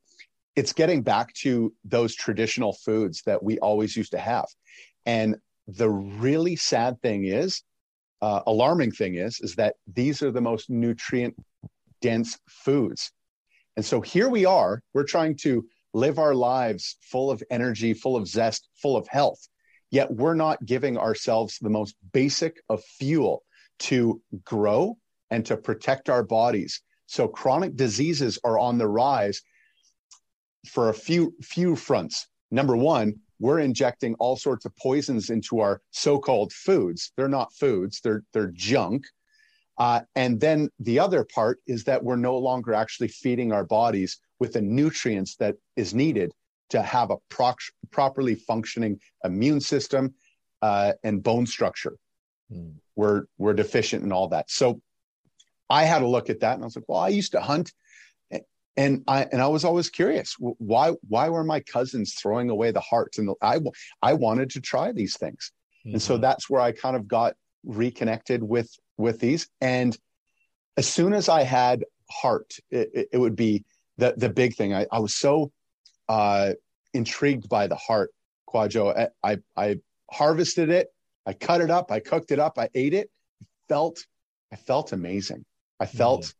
[0.56, 4.48] it's getting back to those traditional foods that we always used to have.
[5.06, 5.36] And
[5.68, 7.64] the really sad thing is,
[8.22, 11.36] uh, alarming thing is, is that these are the most nutrient
[12.02, 13.12] dense foods.
[13.76, 18.16] And so here we are, we're trying to live our lives full of energy, full
[18.16, 19.48] of zest, full of health.
[19.92, 23.44] Yet we're not giving ourselves the most basic of fuel
[23.80, 24.98] to grow
[25.30, 26.82] and to protect our bodies.
[27.08, 29.42] So chronic diseases are on the rise
[30.68, 32.28] for a few few fronts.
[32.52, 37.12] Number one, we're injecting all sorts of poisons into our so-called foods.
[37.16, 39.06] They're not foods; they're they're junk.
[39.78, 44.20] Uh, and then the other part is that we're no longer actually feeding our bodies
[44.40, 46.32] with the nutrients that is needed
[46.70, 47.54] to have a pro-
[47.92, 50.14] properly functioning immune system
[50.62, 51.98] uh, and bone structure.
[52.52, 52.76] Mm.
[52.96, 54.50] We're we're deficient in all that.
[54.50, 54.82] So
[55.70, 57.74] I had a look at that and I was like, well, I used to hunt,
[58.78, 62.82] and I and I was always curious why why were my cousins throwing away the
[62.82, 63.60] hearts and the, I
[64.02, 65.52] I wanted to try these things,
[65.86, 65.96] mm-hmm.
[65.96, 66.22] and so mm-hmm.
[66.22, 69.48] that's where I kind of got reconnected with with these.
[69.62, 69.98] And
[70.78, 73.64] as soon as I had heart, it, it would be
[73.98, 74.74] the the big thing.
[74.74, 75.52] I, I was so
[76.10, 76.54] uh,
[76.94, 78.12] intrigued by the heart,
[78.48, 79.10] Kwadwo.
[79.24, 79.80] I, I, I
[80.12, 80.94] harvested it,
[81.26, 83.10] I cut it up, I cooked it up, I ate it.
[83.68, 84.06] Felt,
[84.54, 85.44] I felt amazing.
[85.80, 86.34] I felt, mm.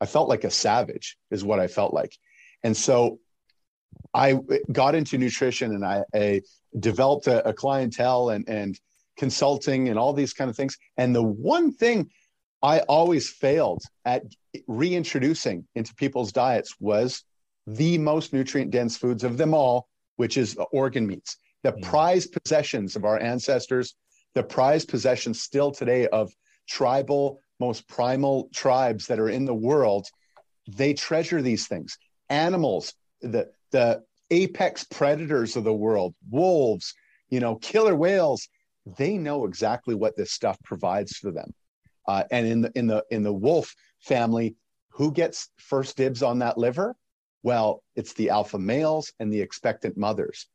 [0.00, 2.16] I felt like a savage, is what I felt like.
[2.62, 3.18] And so,
[4.12, 4.38] I
[4.70, 6.42] got into nutrition and I, I
[6.78, 8.78] developed a, a clientele and and
[9.16, 10.76] consulting and all these kind of things.
[10.96, 12.10] And the one thing
[12.62, 14.22] I always failed at
[14.66, 17.22] reintroducing into people's diets was
[17.66, 21.82] the most nutrient dense foods of them all, which is organ meats, the mm.
[21.82, 23.94] prized possessions of our ancestors,
[24.34, 26.32] the prized possessions still today of
[26.68, 30.06] tribal, most primal tribes that are in the world.
[30.68, 31.98] They treasure these things.
[32.28, 36.94] Animals, the, the apex predators of the world, wolves,
[37.28, 38.48] you know, killer whales,
[38.98, 41.52] they know exactly what this stuff provides for them.
[42.06, 44.54] Uh, and in the in the in the wolf family,
[44.90, 46.94] who gets first dibs on that liver?
[47.42, 50.46] Well, it's the alpha males and the expectant mothers.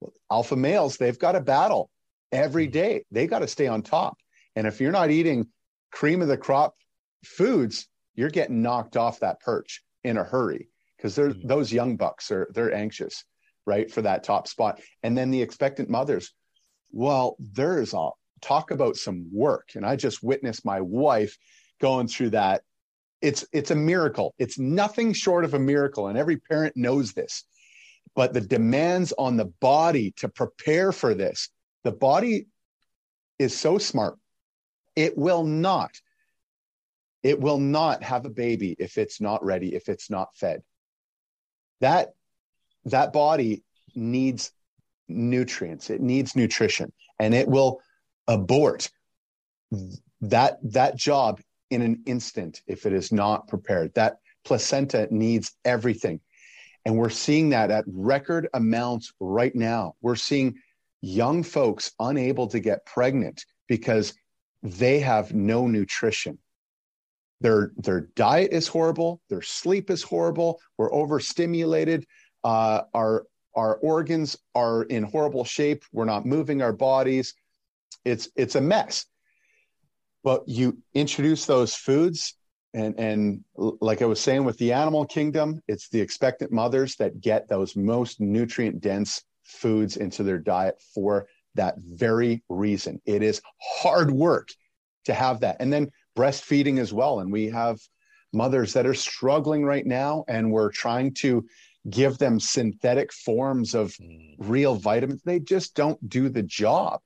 [0.00, 1.90] Well, alpha males, they've got to battle
[2.32, 2.94] every day.
[2.94, 3.14] mm-hmm.
[3.14, 4.16] They got to stay on top.
[4.56, 5.48] And if you're not eating
[5.90, 6.74] cream of the crop
[7.24, 11.46] foods, you're getting knocked off that perch in a hurry because they're mm-hmm.
[11.46, 13.24] those young bucks are they're anxious,
[13.66, 14.80] right, for that top spot.
[15.02, 16.32] And then the expectant mothers,
[16.90, 19.70] well, there's a talk about some work.
[19.74, 21.36] And I just witnessed my wife
[21.80, 22.62] going through that
[23.22, 24.34] it's it's a miracle.
[24.38, 27.44] It's nothing short of a miracle, and every parent knows this.
[28.14, 31.48] But the demands on the body to prepare for this,
[31.84, 32.46] the body
[33.38, 34.18] is so smart.
[34.96, 36.00] It will not,
[37.22, 40.62] it will not have a baby if it's not ready, if it's not fed.
[41.80, 42.10] That
[42.86, 43.62] that body
[43.94, 44.52] needs
[45.08, 47.80] nutrients, it needs nutrition, and it will
[48.26, 48.90] abort
[50.20, 53.94] that that job in an instant if it is not prepared.
[53.94, 56.20] That placenta needs everything.
[56.84, 59.94] And we're seeing that at record amounts right now.
[60.00, 60.56] We're seeing
[61.02, 64.14] young folks unable to get pregnant because
[64.62, 66.38] they have no nutrition.
[67.40, 72.06] their their diet is horrible, their sleep is horrible, we're overstimulated,
[72.44, 77.34] uh, our our organs are in horrible shape, we're not moving our bodies.
[78.04, 79.06] It's it's a mess.
[80.22, 82.34] But you introduce those foods
[82.74, 87.20] and and like I was saying with the animal kingdom, it's the expectant mothers that
[87.20, 93.00] get those most nutrient dense foods into their diet for that very reason.
[93.04, 94.48] It is hard work
[95.04, 95.56] to have that.
[95.60, 97.20] And then breastfeeding as well.
[97.20, 97.78] And we have
[98.32, 101.44] mothers that are struggling right now, and we're trying to
[101.88, 104.34] give them synthetic forms of mm.
[104.38, 105.22] real vitamins.
[105.22, 107.00] They just don't do the job.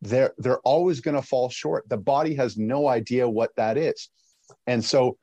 [0.00, 1.88] They're they're always going to fall short.
[1.88, 4.10] The body has no idea what that is.
[4.66, 5.16] And so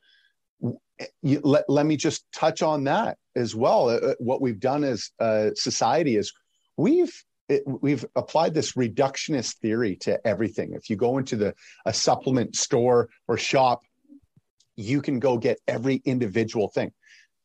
[1.21, 3.89] you, let, let me just touch on that as well.
[3.89, 6.33] Uh, uh what we've done as a society is
[6.77, 7.13] we've
[7.47, 10.73] it, we've applied this reductionist theory to everything.
[10.73, 11.53] If you go into the
[11.85, 13.83] a supplement store or shop,
[14.75, 16.91] you can go get every individual thing.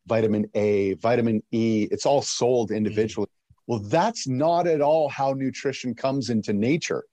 [0.07, 3.27] Vitamin A, vitamin E, it's all sold individually.
[3.27, 3.55] Mm.
[3.67, 7.05] Well, that's not at all how nutrition comes into nature.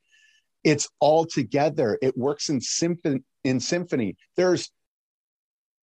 [0.63, 1.99] It's all together.
[2.01, 4.15] It works in symphony in symphony.
[4.35, 4.71] There's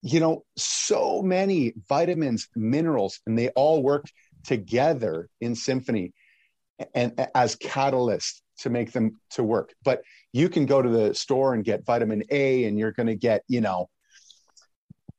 [0.03, 4.07] you know so many vitamins, minerals and they all work
[4.45, 6.12] together in symphony
[6.94, 9.73] and as catalysts to make them to work.
[9.85, 13.16] But you can go to the store and get vitamin A, and you're going to
[13.16, 13.88] get you know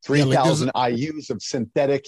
[0.05, 2.05] three thousand yeah, like IU's of synthetic,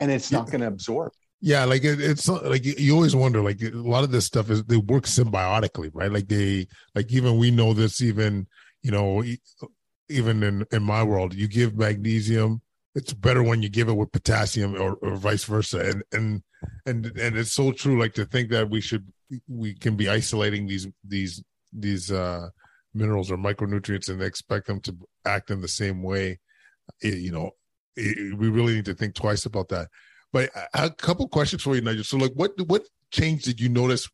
[0.00, 1.12] and it's not going to absorb.
[1.40, 3.40] Yeah, like it, it's like you always wonder.
[3.40, 6.10] Like a lot of this stuff is they work symbiotically, right?
[6.10, 8.00] Like they, like even we know this.
[8.00, 8.46] Even
[8.82, 9.22] you know,
[10.08, 12.60] even in in my world, you give magnesium
[12.98, 16.42] it's better when you give it with potassium or, or vice versa and and
[16.86, 19.06] and and it's so true like to think that we should
[19.46, 21.42] we can be isolating these these
[21.72, 22.48] these uh
[22.94, 26.38] minerals or micronutrients and expect them to act in the same way
[27.00, 27.52] it, you know
[27.98, 29.88] it, we really need to think twice about that.
[30.32, 32.04] But a couple questions for you nigel.
[32.04, 34.08] So like what what change did you notice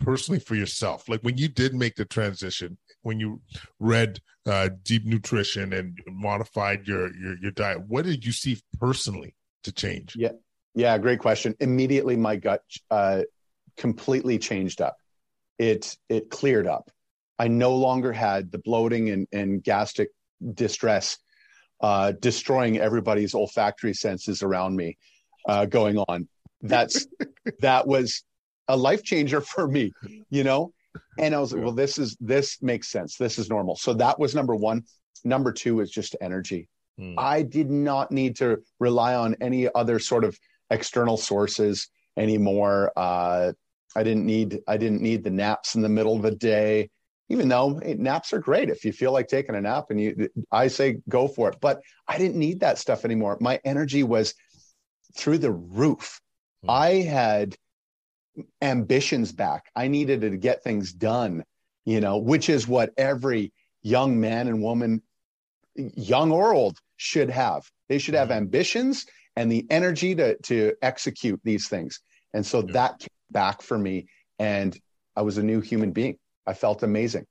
[0.00, 1.08] personally for yourself?
[1.08, 3.40] Like when you did make the transition when you
[3.78, 9.34] read uh, deep nutrition and modified your, your your diet what did you see personally
[9.64, 10.14] to change?
[10.16, 10.32] Yeah
[10.74, 13.22] yeah great question immediately my gut uh,
[13.76, 14.96] completely changed up
[15.58, 16.90] it it cleared up
[17.38, 20.10] i no longer had the bloating and, and gastric
[20.54, 21.18] distress
[21.82, 24.98] uh, destroying everybody's olfactory senses around me
[25.48, 26.28] uh, going on
[26.62, 27.06] that's
[27.60, 28.22] that was
[28.70, 29.92] a life changer for me,
[30.30, 30.72] you know?
[31.18, 33.16] And I was like, well, this is, this makes sense.
[33.16, 33.76] This is normal.
[33.76, 34.84] So that was number one.
[35.24, 36.68] Number two is just energy.
[36.98, 37.14] Mm.
[37.18, 40.38] I did not need to rely on any other sort of
[40.70, 42.92] external sources anymore.
[42.96, 43.52] Uh,
[43.96, 46.90] I didn't need, I didn't need the naps in the middle of the day,
[47.28, 48.70] even though hey, naps are great.
[48.70, 51.80] If you feel like taking a nap and you, I say go for it, but
[52.06, 53.36] I didn't need that stuff anymore.
[53.40, 54.34] My energy was
[55.16, 56.20] through the roof.
[56.64, 56.70] Mm.
[56.70, 57.56] I had,
[58.62, 59.70] ambitions back.
[59.74, 61.44] I needed to get things done,
[61.84, 63.52] you know, which is what every
[63.82, 65.02] young man and woman,
[65.74, 67.68] young or old, should have.
[67.88, 68.38] They should have mm-hmm.
[68.38, 72.00] ambitions and the energy to to execute these things.
[72.34, 72.72] And so yeah.
[72.72, 74.06] that came back for me,
[74.38, 74.78] and
[75.16, 76.16] I was a new human being.
[76.46, 77.26] I felt amazing.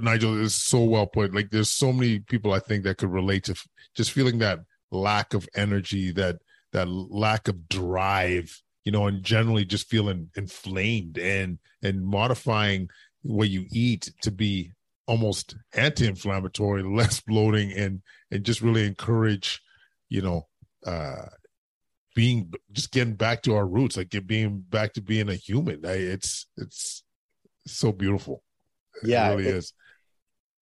[0.00, 1.34] Nigel is so well put.
[1.34, 3.54] Like there's so many people I think that could relate to
[3.94, 6.36] just feeling that lack of energy, that
[6.72, 12.88] that lack of drive you know, and generally just feeling inflamed and and modifying
[13.22, 14.72] what you eat to be
[15.08, 19.60] almost anti-inflammatory, less bloating, and and just really encourage,
[20.08, 20.46] you know,
[20.86, 21.26] uh
[22.16, 25.84] being just getting back to our roots, like being back to being a human.
[25.84, 27.04] I, it's it's
[27.66, 28.42] so beautiful.
[29.04, 29.72] Yeah, it really it, is.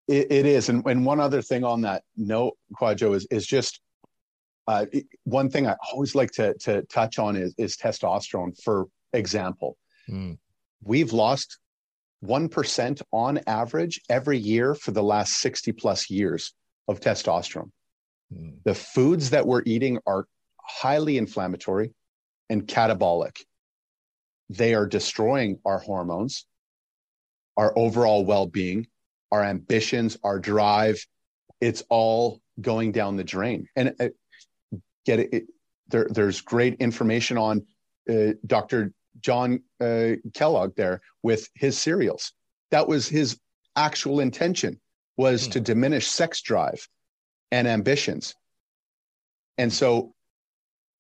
[0.09, 3.81] It, it is, and and one other thing on that note, Kwadwo, is is just
[4.67, 4.87] uh,
[5.23, 8.61] one thing I always like to to touch on is, is testosterone.
[8.63, 9.79] For example,
[10.11, 10.37] mm.
[10.83, 11.59] we've lost
[12.21, 16.53] one percent on average every year for the last sixty plus years
[16.89, 17.71] of testosterone.
[18.33, 18.63] Mm.
[18.65, 20.27] The foods that we're eating are
[20.61, 21.93] highly inflammatory
[22.51, 23.43] and catabolic.
[24.51, 26.47] They are destroying our hormones,
[27.57, 28.87] our overall well being,
[29.33, 31.05] our ambitions, our drive.
[31.61, 33.69] It's all going down the drain.
[33.77, 34.09] And uh,
[35.07, 35.29] get it.
[35.33, 35.45] it
[35.89, 37.67] there, there's great information on
[38.09, 38.93] uh, Dr.
[39.21, 42.33] John uh, Kellogg there with his cereals.
[42.71, 43.39] That was his
[43.77, 44.81] actual intention
[45.17, 45.53] was hmm.
[45.53, 46.89] to diminish sex drive
[47.55, 48.35] and ambitions.
[49.59, 50.15] And so,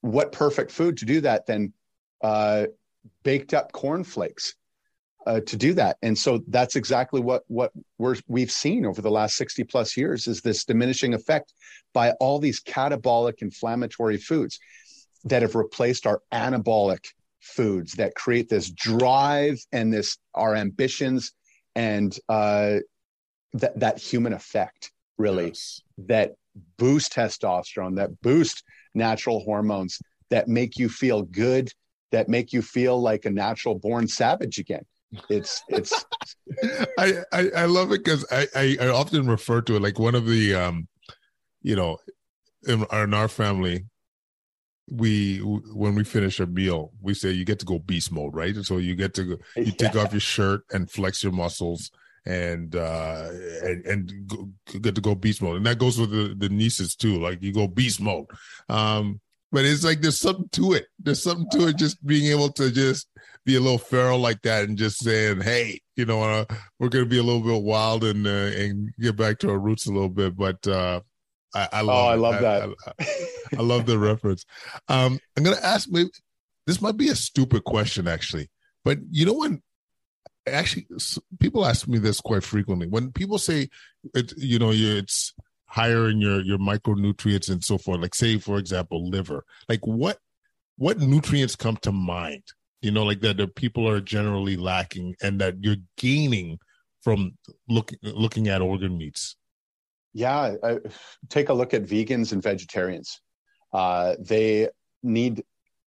[0.00, 1.72] what perfect food to do that than
[2.22, 2.66] uh,
[3.22, 4.54] baked up cornflakes?
[5.26, 5.96] uh, to do that.
[6.02, 10.26] And so that's exactly what what we're we've seen over the last 60 plus years
[10.26, 11.52] is this diminishing effect
[11.92, 14.58] by all these catabolic inflammatory foods
[15.24, 17.06] that have replaced our anabolic
[17.40, 21.32] foods that create this drive and this our ambitions
[21.74, 22.76] and uh,
[23.54, 25.80] that that human effect really yes.
[25.98, 26.34] that
[26.78, 28.62] boost testosterone that boost
[28.94, 29.98] natural hormones
[30.30, 31.70] that make you feel good
[32.12, 34.84] that make you feel like a natural born savage again
[35.28, 36.04] it's it's
[36.98, 40.14] I, I, I love it because I, I, I often refer to it like one
[40.14, 40.88] of the um
[41.62, 41.98] you know
[42.66, 43.86] in, in our family
[44.88, 48.54] we when we finish a meal we say you get to go beast mode right
[48.56, 49.72] so you get to go, you yeah.
[49.72, 51.90] take off your shirt and flex your muscles
[52.26, 53.28] and uh
[53.62, 54.48] and, and go,
[54.80, 57.52] get to go beast mode and that goes with the, the nieces too like you
[57.52, 58.26] go beast mode
[58.70, 59.20] um
[59.54, 60.88] but it's like there's something to it.
[60.98, 61.76] There's something to it.
[61.76, 63.06] Just being able to just
[63.44, 66.44] be a little feral like that and just saying, "Hey, you know, uh,
[66.80, 69.58] we're going to be a little bit wild and uh, and get back to our
[69.58, 71.02] roots a little bit." But uh,
[71.54, 72.04] I, I love.
[72.04, 72.62] Oh, I love that.
[72.64, 73.06] I, I,
[73.58, 74.44] I, love the reference.
[74.88, 75.88] Um, I'm going to ask.
[75.88, 76.10] Maybe
[76.66, 78.50] this might be a stupid question, actually,
[78.84, 79.62] but you know when
[80.46, 80.86] actually
[81.38, 82.86] people ask me this quite frequently.
[82.86, 83.68] When people say
[84.14, 85.34] it, you know it's
[85.66, 90.18] higher in your your micronutrients and so forth like say for example liver like what
[90.76, 92.42] what nutrients come to mind?
[92.82, 96.58] You know like that the people are generally lacking and that you're gaining
[97.02, 97.36] from
[97.68, 99.36] looking looking at organ meats?
[100.12, 100.78] Yeah uh,
[101.28, 103.20] take a look at vegans and vegetarians.
[103.72, 104.68] Uh, they
[105.02, 105.42] need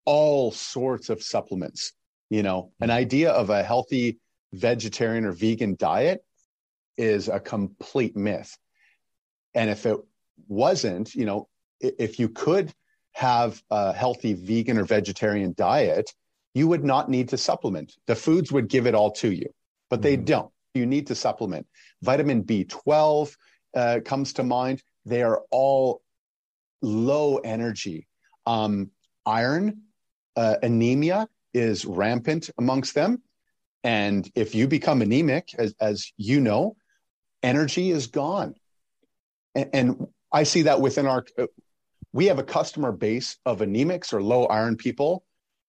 [0.05, 1.93] all sorts of supplements
[2.31, 2.73] you know?
[2.81, 2.99] An mm-hmm.
[2.99, 4.19] idea of a healthy
[4.57, 6.25] vegetarian or vegan diet
[6.97, 8.57] is a complete myth
[9.57, 9.97] and if it
[10.49, 11.49] wasn't, you know,
[11.81, 12.73] if you could
[13.13, 16.13] have a healthy vegan or vegetarian diet,
[16.55, 17.95] you would not need to supplement.
[18.07, 19.49] The foods would give it all to you,
[19.89, 20.27] but they mm.
[20.27, 20.53] don't.
[20.75, 21.67] You need to supplement.
[22.03, 23.35] Vitamin B12
[23.75, 24.83] uh, comes to mind.
[25.07, 26.03] They are all
[26.83, 28.07] low energy.
[28.45, 28.91] Um,
[29.25, 29.83] iron,
[30.37, 33.23] uh, anemia is rampant amongst them.
[33.87, 36.77] And if you become anemic, as, as you know,
[37.45, 38.57] energy is gone.
[39.55, 41.25] And, and I see that within our
[42.13, 45.25] we have a customer base of anemics or low iron people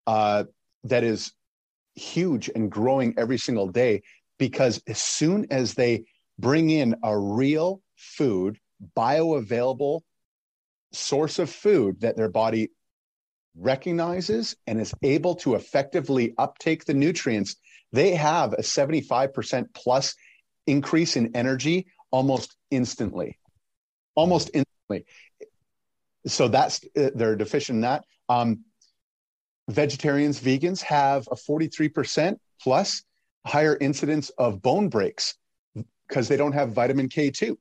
[0.07, 0.45] uh,
[0.86, 1.32] that is
[1.93, 4.01] huge and growing every single day
[4.39, 6.05] because as soon as they
[6.39, 8.57] bring in a real food
[8.95, 10.01] bioavailable
[10.91, 12.72] source of food that their body
[13.55, 17.57] recognizes and is able to effectively uptake the nutrients
[17.98, 20.16] they have a 75% plus
[20.66, 23.38] increase in energy almost instantly
[24.18, 25.06] almost instantly.
[26.26, 28.04] So that's uh, they're deficient in that.
[28.28, 28.66] Um,
[29.70, 33.04] vegetarians, vegans have a 43% plus
[33.45, 35.36] higher incidence of bone breaks
[36.10, 37.56] because they don't have vitamin K2.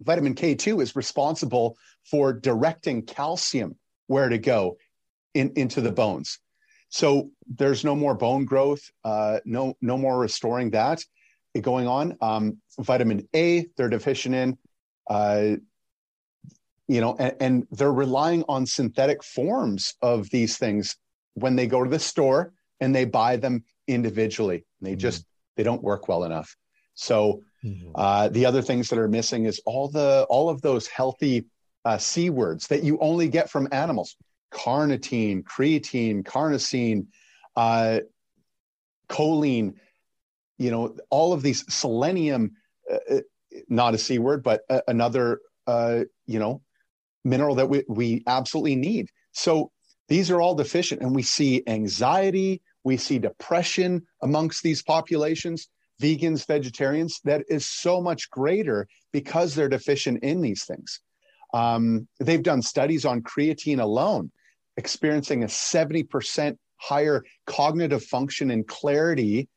[0.00, 1.76] Vitamin K2 is responsible
[2.10, 3.76] for directing calcium
[4.08, 4.78] where to go
[5.34, 6.40] in, into the bones.
[6.92, 11.02] So there's no more bone growth, uh, no no more restoring that
[11.58, 12.18] going on.
[12.20, 14.58] Um, vitamin A they're deficient in.
[15.08, 15.56] Uh,
[16.88, 20.96] you know and, and they're relying on synthetic forms of these things
[21.34, 24.98] when they go to the store and they buy them individually they mm-hmm.
[24.98, 25.24] just
[25.56, 26.54] they don't work well enough
[26.94, 27.90] so mm-hmm.
[27.94, 31.46] uh, the other things that are missing is all the all of those healthy
[31.86, 34.16] uh, c words that you only get from animals
[34.52, 37.06] carnitine creatine carnosine
[37.56, 38.00] uh,
[39.08, 39.74] choline
[40.58, 42.52] you know all of these selenium
[42.90, 43.20] uh, uh,
[43.68, 46.60] not a c word but another uh, you know
[47.24, 49.08] mineral that we, we absolutely need.
[49.32, 49.70] So
[50.08, 55.68] these are all deficient, and we see anxiety, we see depression amongst these populations,
[56.00, 61.00] vegans, vegetarians, that is so much greater because they're deficient in these things.
[61.54, 64.32] Um, they've done studies on creatine alone,
[64.76, 69.48] experiencing a 70% higher cognitive function and clarity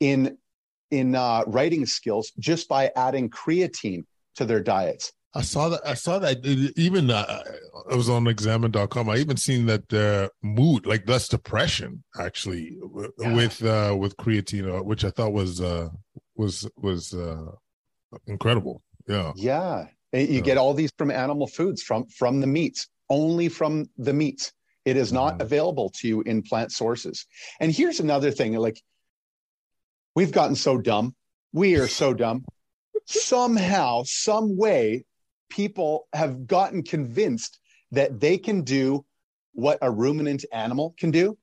[0.00, 0.36] in
[0.90, 4.04] in uh, writing skills just by adding creatine
[4.36, 5.12] to their diets.
[5.34, 5.80] I saw that.
[5.86, 6.44] I saw that.
[6.76, 7.42] Even uh,
[7.90, 9.10] I was on examine.com.
[9.10, 12.78] I even seen that the mood, like less depression, actually,
[13.18, 13.34] yeah.
[13.34, 15.90] with uh, with creatine, uh, which I thought was uh,
[16.34, 17.52] was was uh,
[18.26, 18.82] incredible.
[19.06, 19.86] Yeah, yeah.
[20.14, 20.40] You yeah.
[20.40, 24.52] get all these from animal foods, from from the meats, only from the meats.
[24.84, 25.42] It is not mm-hmm.
[25.42, 27.26] available to you in plant sources.
[27.60, 28.82] And here's another thing: like
[30.14, 31.14] we've gotten so dumb.
[31.52, 32.44] We are so dumb
[33.08, 35.04] somehow, some way,
[35.48, 37.58] people have gotten convinced
[37.90, 39.04] that they can do
[39.52, 41.36] what a ruminant animal can do.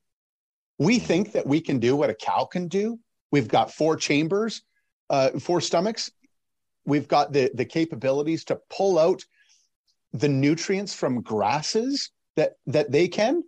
[0.77, 2.99] We think that we can do what a cow can do.
[3.31, 4.61] We've got four chambers,
[5.09, 6.11] uh, four stomachs.
[6.85, 9.23] We've got the the capabilities to pull out
[10.19, 13.43] the nutrients from grasses that that they can.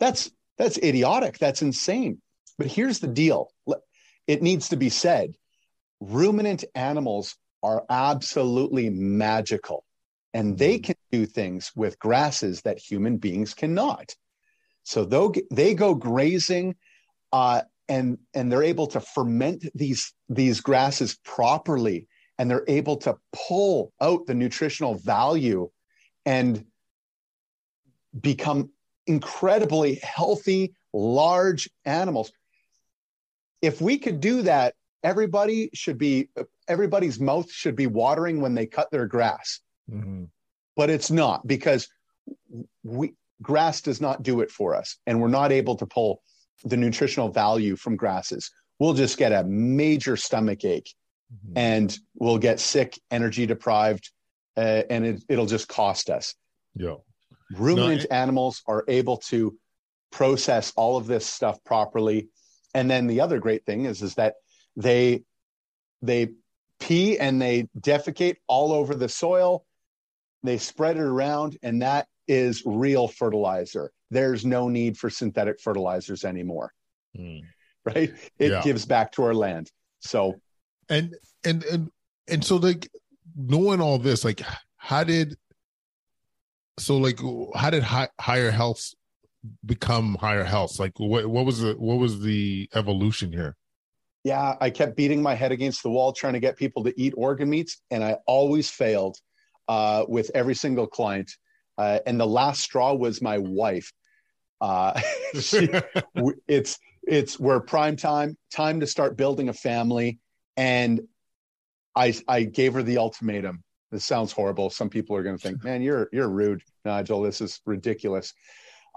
[0.00, 1.38] That's that's idiotic.
[1.38, 2.20] That's insane.
[2.56, 3.50] But here's the deal.
[4.26, 5.34] It needs to be said.
[6.00, 9.84] Ruminant animals are absolutely magical
[10.34, 10.84] and they mm-hmm.
[10.84, 14.14] can do things with grasses that human beings cannot.
[14.84, 16.76] So though they go grazing
[17.32, 22.06] uh, and and they're able to ferment these these grasses properly
[22.38, 25.68] and they're able to pull out the nutritional value
[26.24, 26.64] and
[28.18, 28.70] become
[29.06, 32.32] incredibly healthy large animals.
[33.60, 36.28] If we could do that everybody should be
[36.66, 39.60] everybody's mouth should be watering when they cut their grass.
[39.90, 40.24] Mm-hmm.
[40.76, 41.88] but it's not because
[42.84, 46.20] we grass does not do it for us and we're not able to pull
[46.64, 50.94] the nutritional value from grasses, we'll just get a major stomach ache
[51.32, 51.56] mm-hmm.
[51.56, 54.10] and we'll get sick, energy deprived,
[54.56, 56.34] uh, and it, it'll just cost us.
[56.74, 56.96] Yeah.
[57.52, 59.56] Ruminant no, it- animals are able to
[60.10, 62.28] process all of this stuff properly.
[62.74, 64.34] And then the other great thing is, is that
[64.76, 65.24] they
[66.02, 66.28] they
[66.78, 69.64] pee and they defecate all over the soil.
[70.42, 73.90] They spread it around, and that is real fertilizer.
[74.10, 76.72] There's no need for synthetic fertilizers anymore.
[77.18, 77.42] Mm.
[77.84, 78.12] Right?
[78.38, 78.62] It yeah.
[78.62, 79.70] gives back to our land.
[80.00, 80.40] So
[80.88, 81.14] and
[81.44, 81.90] and and
[82.28, 82.88] and so like
[83.36, 84.42] knowing all this, like
[84.76, 85.36] how did
[86.78, 87.20] so like
[87.54, 88.92] how did high, higher health
[89.64, 90.78] become higher health?
[90.78, 93.56] Like what what was the what was the evolution here?
[94.24, 97.14] Yeah, I kept beating my head against the wall trying to get people to eat
[97.16, 99.16] organ meats, and I always failed
[99.68, 101.30] uh, with every single client.
[101.76, 103.92] Uh, and the last straw was my wife.
[104.60, 105.00] Uh,
[105.40, 105.68] she,
[106.48, 110.18] it's it's we're prime time, time to start building a family,
[110.58, 111.00] and
[111.94, 113.62] I I gave her the ultimatum.
[113.90, 114.68] This sounds horrible.
[114.68, 117.22] Some people are going to think, "Man, you're you're rude, Nigel.
[117.22, 118.34] This is ridiculous."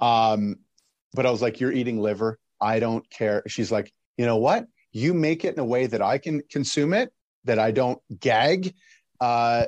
[0.02, 0.58] Um,
[1.14, 2.40] but I was like, "You're eating liver.
[2.60, 4.66] I don't care." She's like, "You know what?
[4.92, 7.14] You make it in a way that I can consume it,
[7.46, 8.74] that I don't gag."
[9.22, 9.68] Uh,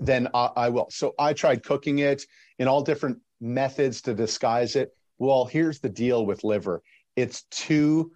[0.00, 0.88] then I, I will.
[0.90, 2.24] So I tried cooking it
[2.58, 4.90] in all different methods to disguise it.
[5.18, 6.82] Well, here's the deal with liver
[7.16, 8.12] it's too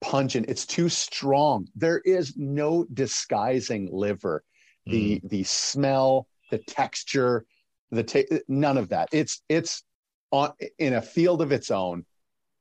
[0.00, 1.68] pungent, it's too strong.
[1.74, 4.42] There is no disguising liver.
[4.86, 5.28] The mm.
[5.28, 7.44] the smell, the texture,
[7.90, 9.08] the ta- none of that.
[9.12, 9.82] It's it's
[10.30, 12.04] on in a field of its own.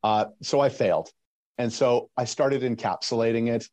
[0.03, 1.09] Uh, so I failed,
[1.57, 3.67] and so I started encapsulating it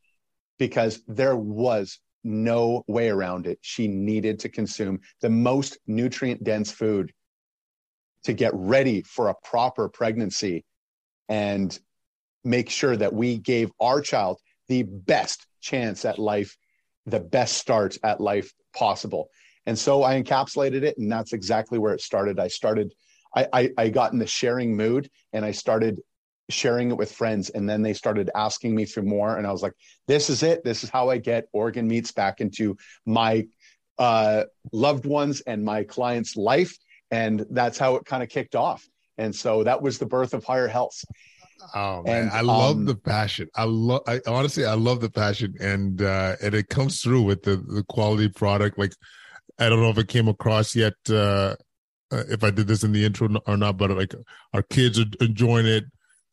[0.59, 3.59] because there was no way around it.
[3.63, 7.13] She needed to consume the most nutrient dense food
[8.25, 10.65] to get ready for a proper pregnancy
[11.29, 11.79] and
[12.47, 16.57] make sure that we gave our child the best chance at life,
[17.05, 19.29] the best start at life possible.
[19.67, 22.39] And so I encapsulated it, and that's exactly where it started.
[22.39, 22.95] I started,
[23.35, 26.01] I, I, I got in the sharing mood and I started
[26.49, 29.63] sharing it with friends and then they started asking me for more and i was
[29.63, 29.73] like
[30.07, 33.45] this is it this is how i get organ meats back into my
[33.99, 36.77] uh, loved ones and my clients life
[37.11, 38.87] and that's how it kind of kicked off
[39.19, 41.03] and so that was the birth of higher health
[41.75, 42.23] oh man.
[42.25, 43.49] And, i love um, the passion.
[43.55, 45.55] I love i honestly i love the passion.
[45.61, 48.79] And uh and it comes through with the the quality product.
[48.79, 48.93] Like
[49.59, 51.55] i don't know if it came across yet uh
[52.13, 54.15] if I did this in the intro or not, but like
[54.53, 55.85] our kids are enjoying it.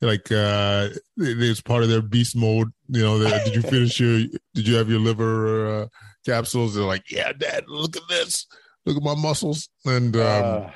[0.02, 2.70] Like uh it's part of their beast mode.
[2.90, 4.20] You know did you finish your
[4.54, 5.88] did you have your liver uh,
[6.26, 6.76] capsules?
[6.76, 8.46] They're like yeah dad look at this.
[8.86, 9.70] Look at my muscles.
[9.86, 10.70] And um uh,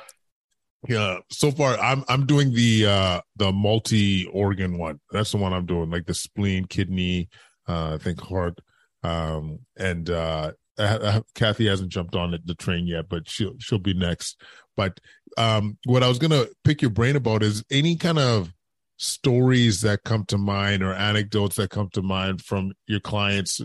[0.87, 5.53] yeah so far i'm i'm doing the uh the multi organ one that's the one
[5.53, 7.29] i'm doing like the spleen kidney
[7.67, 8.59] uh i think heart
[9.03, 13.79] um and uh I, I, Kathy hasn't jumped on the, train yet, but she'll she'll
[13.79, 14.39] be next.
[14.75, 14.99] But
[15.37, 18.53] um, what I was gonna pick your brain about is any kind of
[18.97, 23.61] stories that come to mind or anecdotes that come to mind from your clients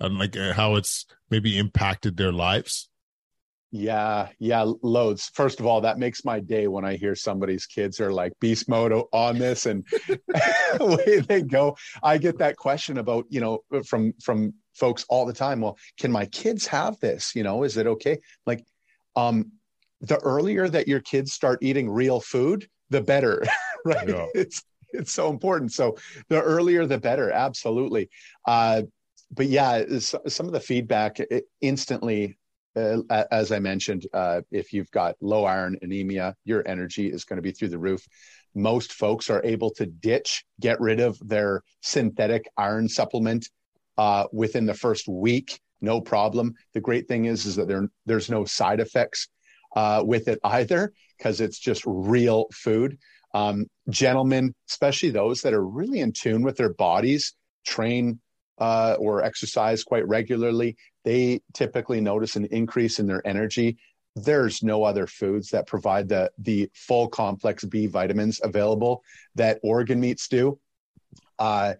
[0.00, 2.88] and like how it's maybe impacted their lives?
[3.76, 5.30] Yeah, yeah, loads.
[5.34, 8.70] First of all, that makes my day when I hear somebody's kids are like beast
[8.70, 9.86] mode on this and
[10.80, 11.76] away they go.
[12.02, 15.60] I get that question about, you know, from from folks all the time.
[15.60, 17.34] Well, can my kids have this?
[17.34, 18.18] You know, is it okay?
[18.46, 18.64] Like,
[19.14, 19.52] um,
[20.00, 23.44] the earlier that your kids start eating real food, the better,
[23.84, 24.08] right?
[24.08, 24.26] Yeah.
[24.34, 24.62] It's
[24.92, 25.72] it's so important.
[25.72, 25.98] So
[26.30, 27.30] the earlier the better.
[27.30, 28.08] Absolutely.
[28.46, 28.82] Uh,
[29.30, 31.18] but yeah, some of the feedback
[31.60, 32.38] instantly,
[32.76, 37.36] uh, as I mentioned, uh, if you've got low iron anemia, your energy is going
[37.38, 38.06] to be through the roof.
[38.54, 43.48] most folks are able to ditch, get rid of their synthetic iron supplement
[43.98, 46.54] uh, within the first week, no problem.
[46.74, 49.28] The great thing is, is that there, there's no side effects
[49.74, 52.98] uh, with it either because it's just real food.
[53.34, 57.34] Um, gentlemen, especially those that are really in tune with their bodies,
[57.66, 58.20] train
[58.58, 63.78] uh, or exercise quite regularly, they typically notice an increase in their energy.
[64.16, 69.02] There's no other foods that provide the the full complex B vitamins available
[69.36, 70.58] that organ meats do.
[71.38, 71.74] Uh,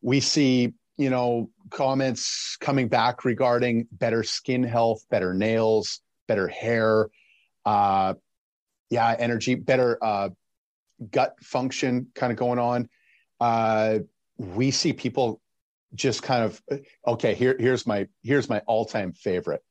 [0.00, 7.10] we see, you know, comments coming back regarding better skin health, better nails, better hair,
[7.66, 8.14] uh,
[8.88, 10.30] yeah, energy, better uh,
[11.10, 12.88] gut function kind of going on.
[13.40, 13.98] Uh,
[14.38, 15.42] we see people
[15.94, 16.60] just kind of
[17.06, 17.34] okay.
[17.34, 19.62] Here, here's my here's my all time favorite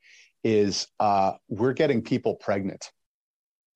[0.44, 2.92] is uh, we're getting people pregnant.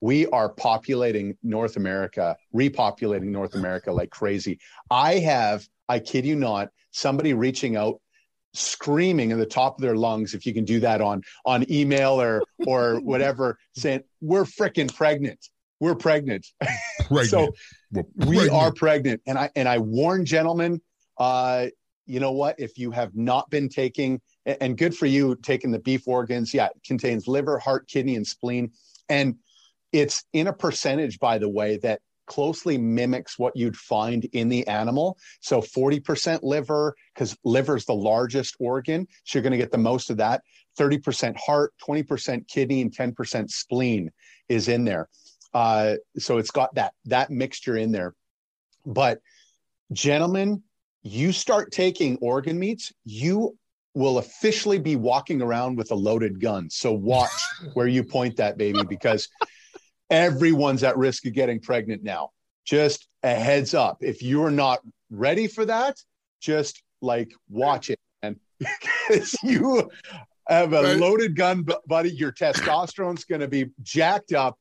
[0.01, 4.59] We are populating North America, repopulating North America like crazy.
[4.91, 8.01] I have, I kid you not, somebody reaching out
[8.53, 12.21] screaming in the top of their lungs if you can do that on on email
[12.21, 15.39] or or whatever saying we're freaking pregnant
[15.79, 16.45] we're pregnant,
[17.07, 17.27] pregnant.
[17.29, 17.51] so
[17.91, 18.27] pregnant.
[18.27, 20.79] we are pregnant and i and i warn gentlemen
[21.17, 21.65] uh
[22.05, 25.79] you know what if you have not been taking and good for you taking the
[25.79, 28.71] beef organs yeah it contains liver heart kidney and spleen
[29.09, 29.35] and
[29.91, 34.65] it's in a percentage by the way that closely mimics what you'd find in the
[34.67, 35.17] animal.
[35.41, 39.07] So 40% liver, because liver is the largest organ.
[39.23, 40.41] So you're going to get the most of that.
[40.79, 44.11] 30% heart, 20% kidney, and 10% spleen
[44.49, 45.09] is in there.
[45.53, 48.15] Uh, so it's got that that mixture in there.
[48.85, 49.19] But
[49.91, 50.63] gentlemen,
[51.03, 53.57] you start taking organ meats, you
[53.93, 56.69] will officially be walking around with a loaded gun.
[56.69, 57.29] So watch
[57.73, 59.27] where you point that baby because
[60.09, 62.31] everyone's at risk of getting pregnant now.
[62.65, 63.97] Just a heads up.
[64.01, 64.79] If you're not
[65.11, 65.97] ready for that,
[66.41, 67.99] just like watch it.
[68.21, 69.91] And because you
[70.47, 74.57] have a loaded gun, buddy, your testosterone's going to be jacked up,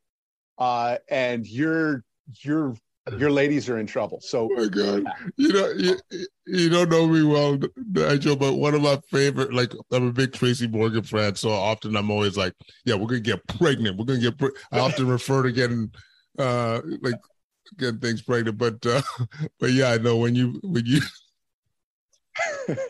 [0.59, 2.05] uh, and you're
[2.43, 2.75] you're
[3.19, 4.21] your ladies are in trouble.
[4.21, 5.05] So, oh my God,
[5.37, 5.97] you know, you,
[6.47, 10.33] you don't know me well, Nigel, but one of my favorite, like, I'm a big
[10.33, 13.99] Tracy Morgan fan, so often I'm always like, yeah, we're gonna get pregnant.
[13.99, 14.39] We're gonna get.
[14.39, 14.53] Pre-.
[14.71, 15.91] I often refer to getting,
[16.39, 17.21] uh, like,
[17.79, 19.03] getting things pregnant, but, uh,
[19.61, 21.01] but yeah, I know when you when you.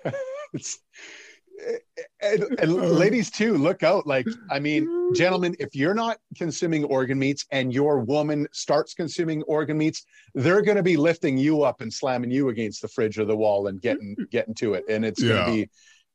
[2.21, 4.07] and, and ladies too look out.
[4.07, 9.43] Like i mean gentlemen if you're not consuming organ meats and your woman starts consuming
[9.45, 10.05] organ meats
[10.35, 13.37] they're going to be lifting you up and slamming you against the fridge or the
[13.37, 14.85] wall and getting getting to it.
[14.89, 15.29] And it's yeah.
[15.29, 15.71] going to be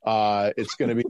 [0.05, 1.05] uh it's going to be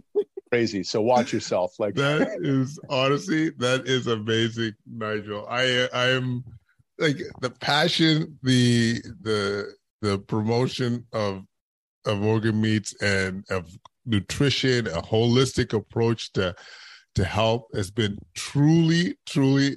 [0.52, 0.84] crazy.
[0.84, 1.74] So watch yourself.
[1.80, 5.48] Like that is honestly that is amazing nigel.
[5.50, 6.44] I i am
[7.00, 11.44] like the passion the the the promotion of
[12.06, 13.70] of organ meats and of
[14.08, 16.56] nutrition, a holistic approach to
[17.16, 19.76] to health has been truly, truly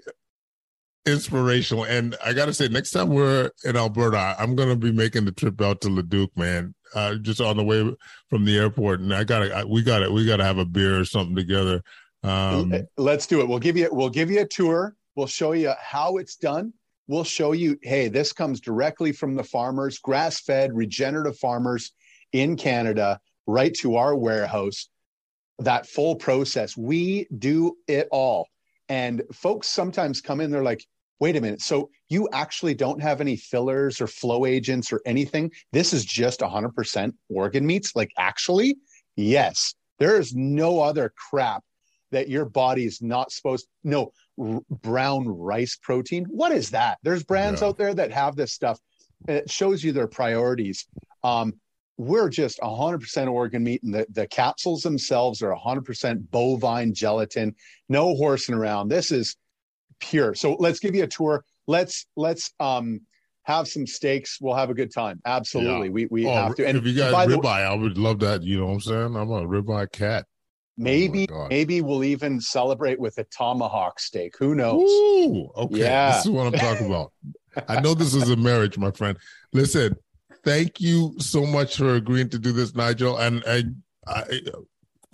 [1.06, 1.84] inspirational.
[1.84, 5.24] And I got to say, next time we're in Alberta, I'm going to be making
[5.24, 6.74] the trip out to Leduc, man.
[6.94, 7.96] Uh, just on the way
[8.28, 11.36] from the airport, and I gotta, we gotta, we gotta have a beer or something
[11.36, 11.82] together.
[12.24, 13.48] Um, Let's do it.
[13.48, 14.96] We'll give you, we'll give you a tour.
[15.14, 16.72] We'll show you how it's done.
[17.06, 21.92] We'll show you, hey, this comes directly from the farmers, grass-fed, regenerative farmers
[22.32, 24.88] in Canada right to our warehouse,
[25.58, 26.76] that full process.
[26.76, 28.48] We do it all.
[28.88, 30.84] And folks sometimes come in, they're like,
[31.20, 31.60] wait a minute.
[31.60, 35.52] So you actually don't have any fillers or flow agents or anything?
[35.72, 37.94] This is just 100% organ meats?
[37.94, 38.78] Like, actually,
[39.16, 39.74] yes.
[39.98, 41.62] There is no other crap
[42.10, 47.22] that your body is not supposed no r- brown rice protein what is that there's
[47.22, 47.68] brands yeah.
[47.68, 48.78] out there that have this stuff
[49.28, 50.86] it shows you their priorities
[51.22, 51.52] um,
[52.00, 57.54] we're just 100% organ meat and the, the capsules themselves are 100% bovine gelatin.
[57.90, 58.88] No horsing around.
[58.88, 59.36] This is
[60.00, 60.34] pure.
[60.34, 61.44] So let's give you a tour.
[61.66, 63.02] Let's let's um
[63.42, 64.38] have some steaks.
[64.40, 65.20] We'll have a good time.
[65.26, 65.88] Absolutely.
[65.88, 65.92] Yeah.
[65.92, 66.66] we, we oh, have to.
[66.66, 68.42] And if you got ribeye i would love that.
[68.42, 69.16] You know what i'm saying?
[69.16, 70.24] I'm a ribeye cat.
[70.78, 74.38] Maybe oh maybe we'll even celebrate with a tomahawk steak.
[74.38, 74.88] Who knows?
[74.88, 75.80] Ooh, okay.
[75.80, 76.12] Yeah.
[76.12, 77.12] this is what i'm talking about.
[77.68, 79.18] I know this is a marriage my friend.
[79.52, 79.94] Listen
[80.44, 83.16] thank you so much for agreeing to do this, Nigel.
[83.16, 84.40] And, and I,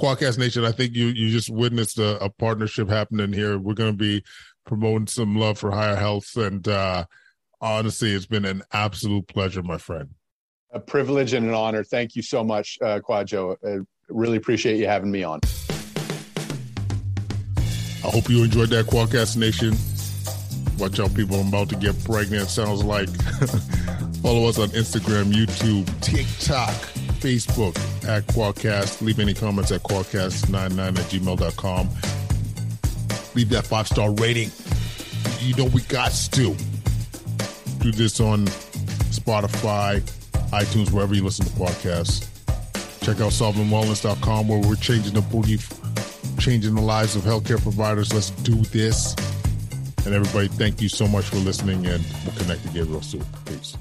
[0.01, 3.59] Kwadcast Nation, I think you you just witnessed a, a partnership happening here.
[3.59, 4.23] We're going to be
[4.67, 7.07] promoting some love for higher health, and uh,
[7.61, 10.11] honestly, it's been an absolute pleasure, my friend.
[10.73, 11.83] A privilege and an honor.
[11.83, 13.57] Thank you so much, uh, Kwadwo.
[13.65, 15.41] I really appreciate you having me on.
[18.05, 19.75] I hope you enjoyed that, Kwadcast Nation.
[20.79, 21.41] Watch out, people.
[21.41, 22.49] I'm about to get pregnant.
[22.49, 23.09] Sounds like.
[24.27, 26.75] Follow us on Instagram, YouTube, TikTok,
[27.21, 27.77] Facebook
[28.09, 29.01] at Kwadcast.
[29.01, 31.89] Leave any comments at kwadcast99 at gmail.com.
[33.37, 34.51] Leave that five star rating.
[35.39, 36.57] You know we got to.
[37.79, 38.47] Do this on
[39.15, 40.01] Spotify,
[40.51, 42.27] iTunes, wherever you listen to podcasts.
[43.03, 45.23] Check out solvingwellness.com where we're changing the
[46.41, 48.13] changing the lives of healthcare providers.
[48.13, 49.15] Let's do this.
[50.05, 53.25] And everybody, thank you so much for listening, and we'll connect again real soon.
[53.45, 53.77] Peace.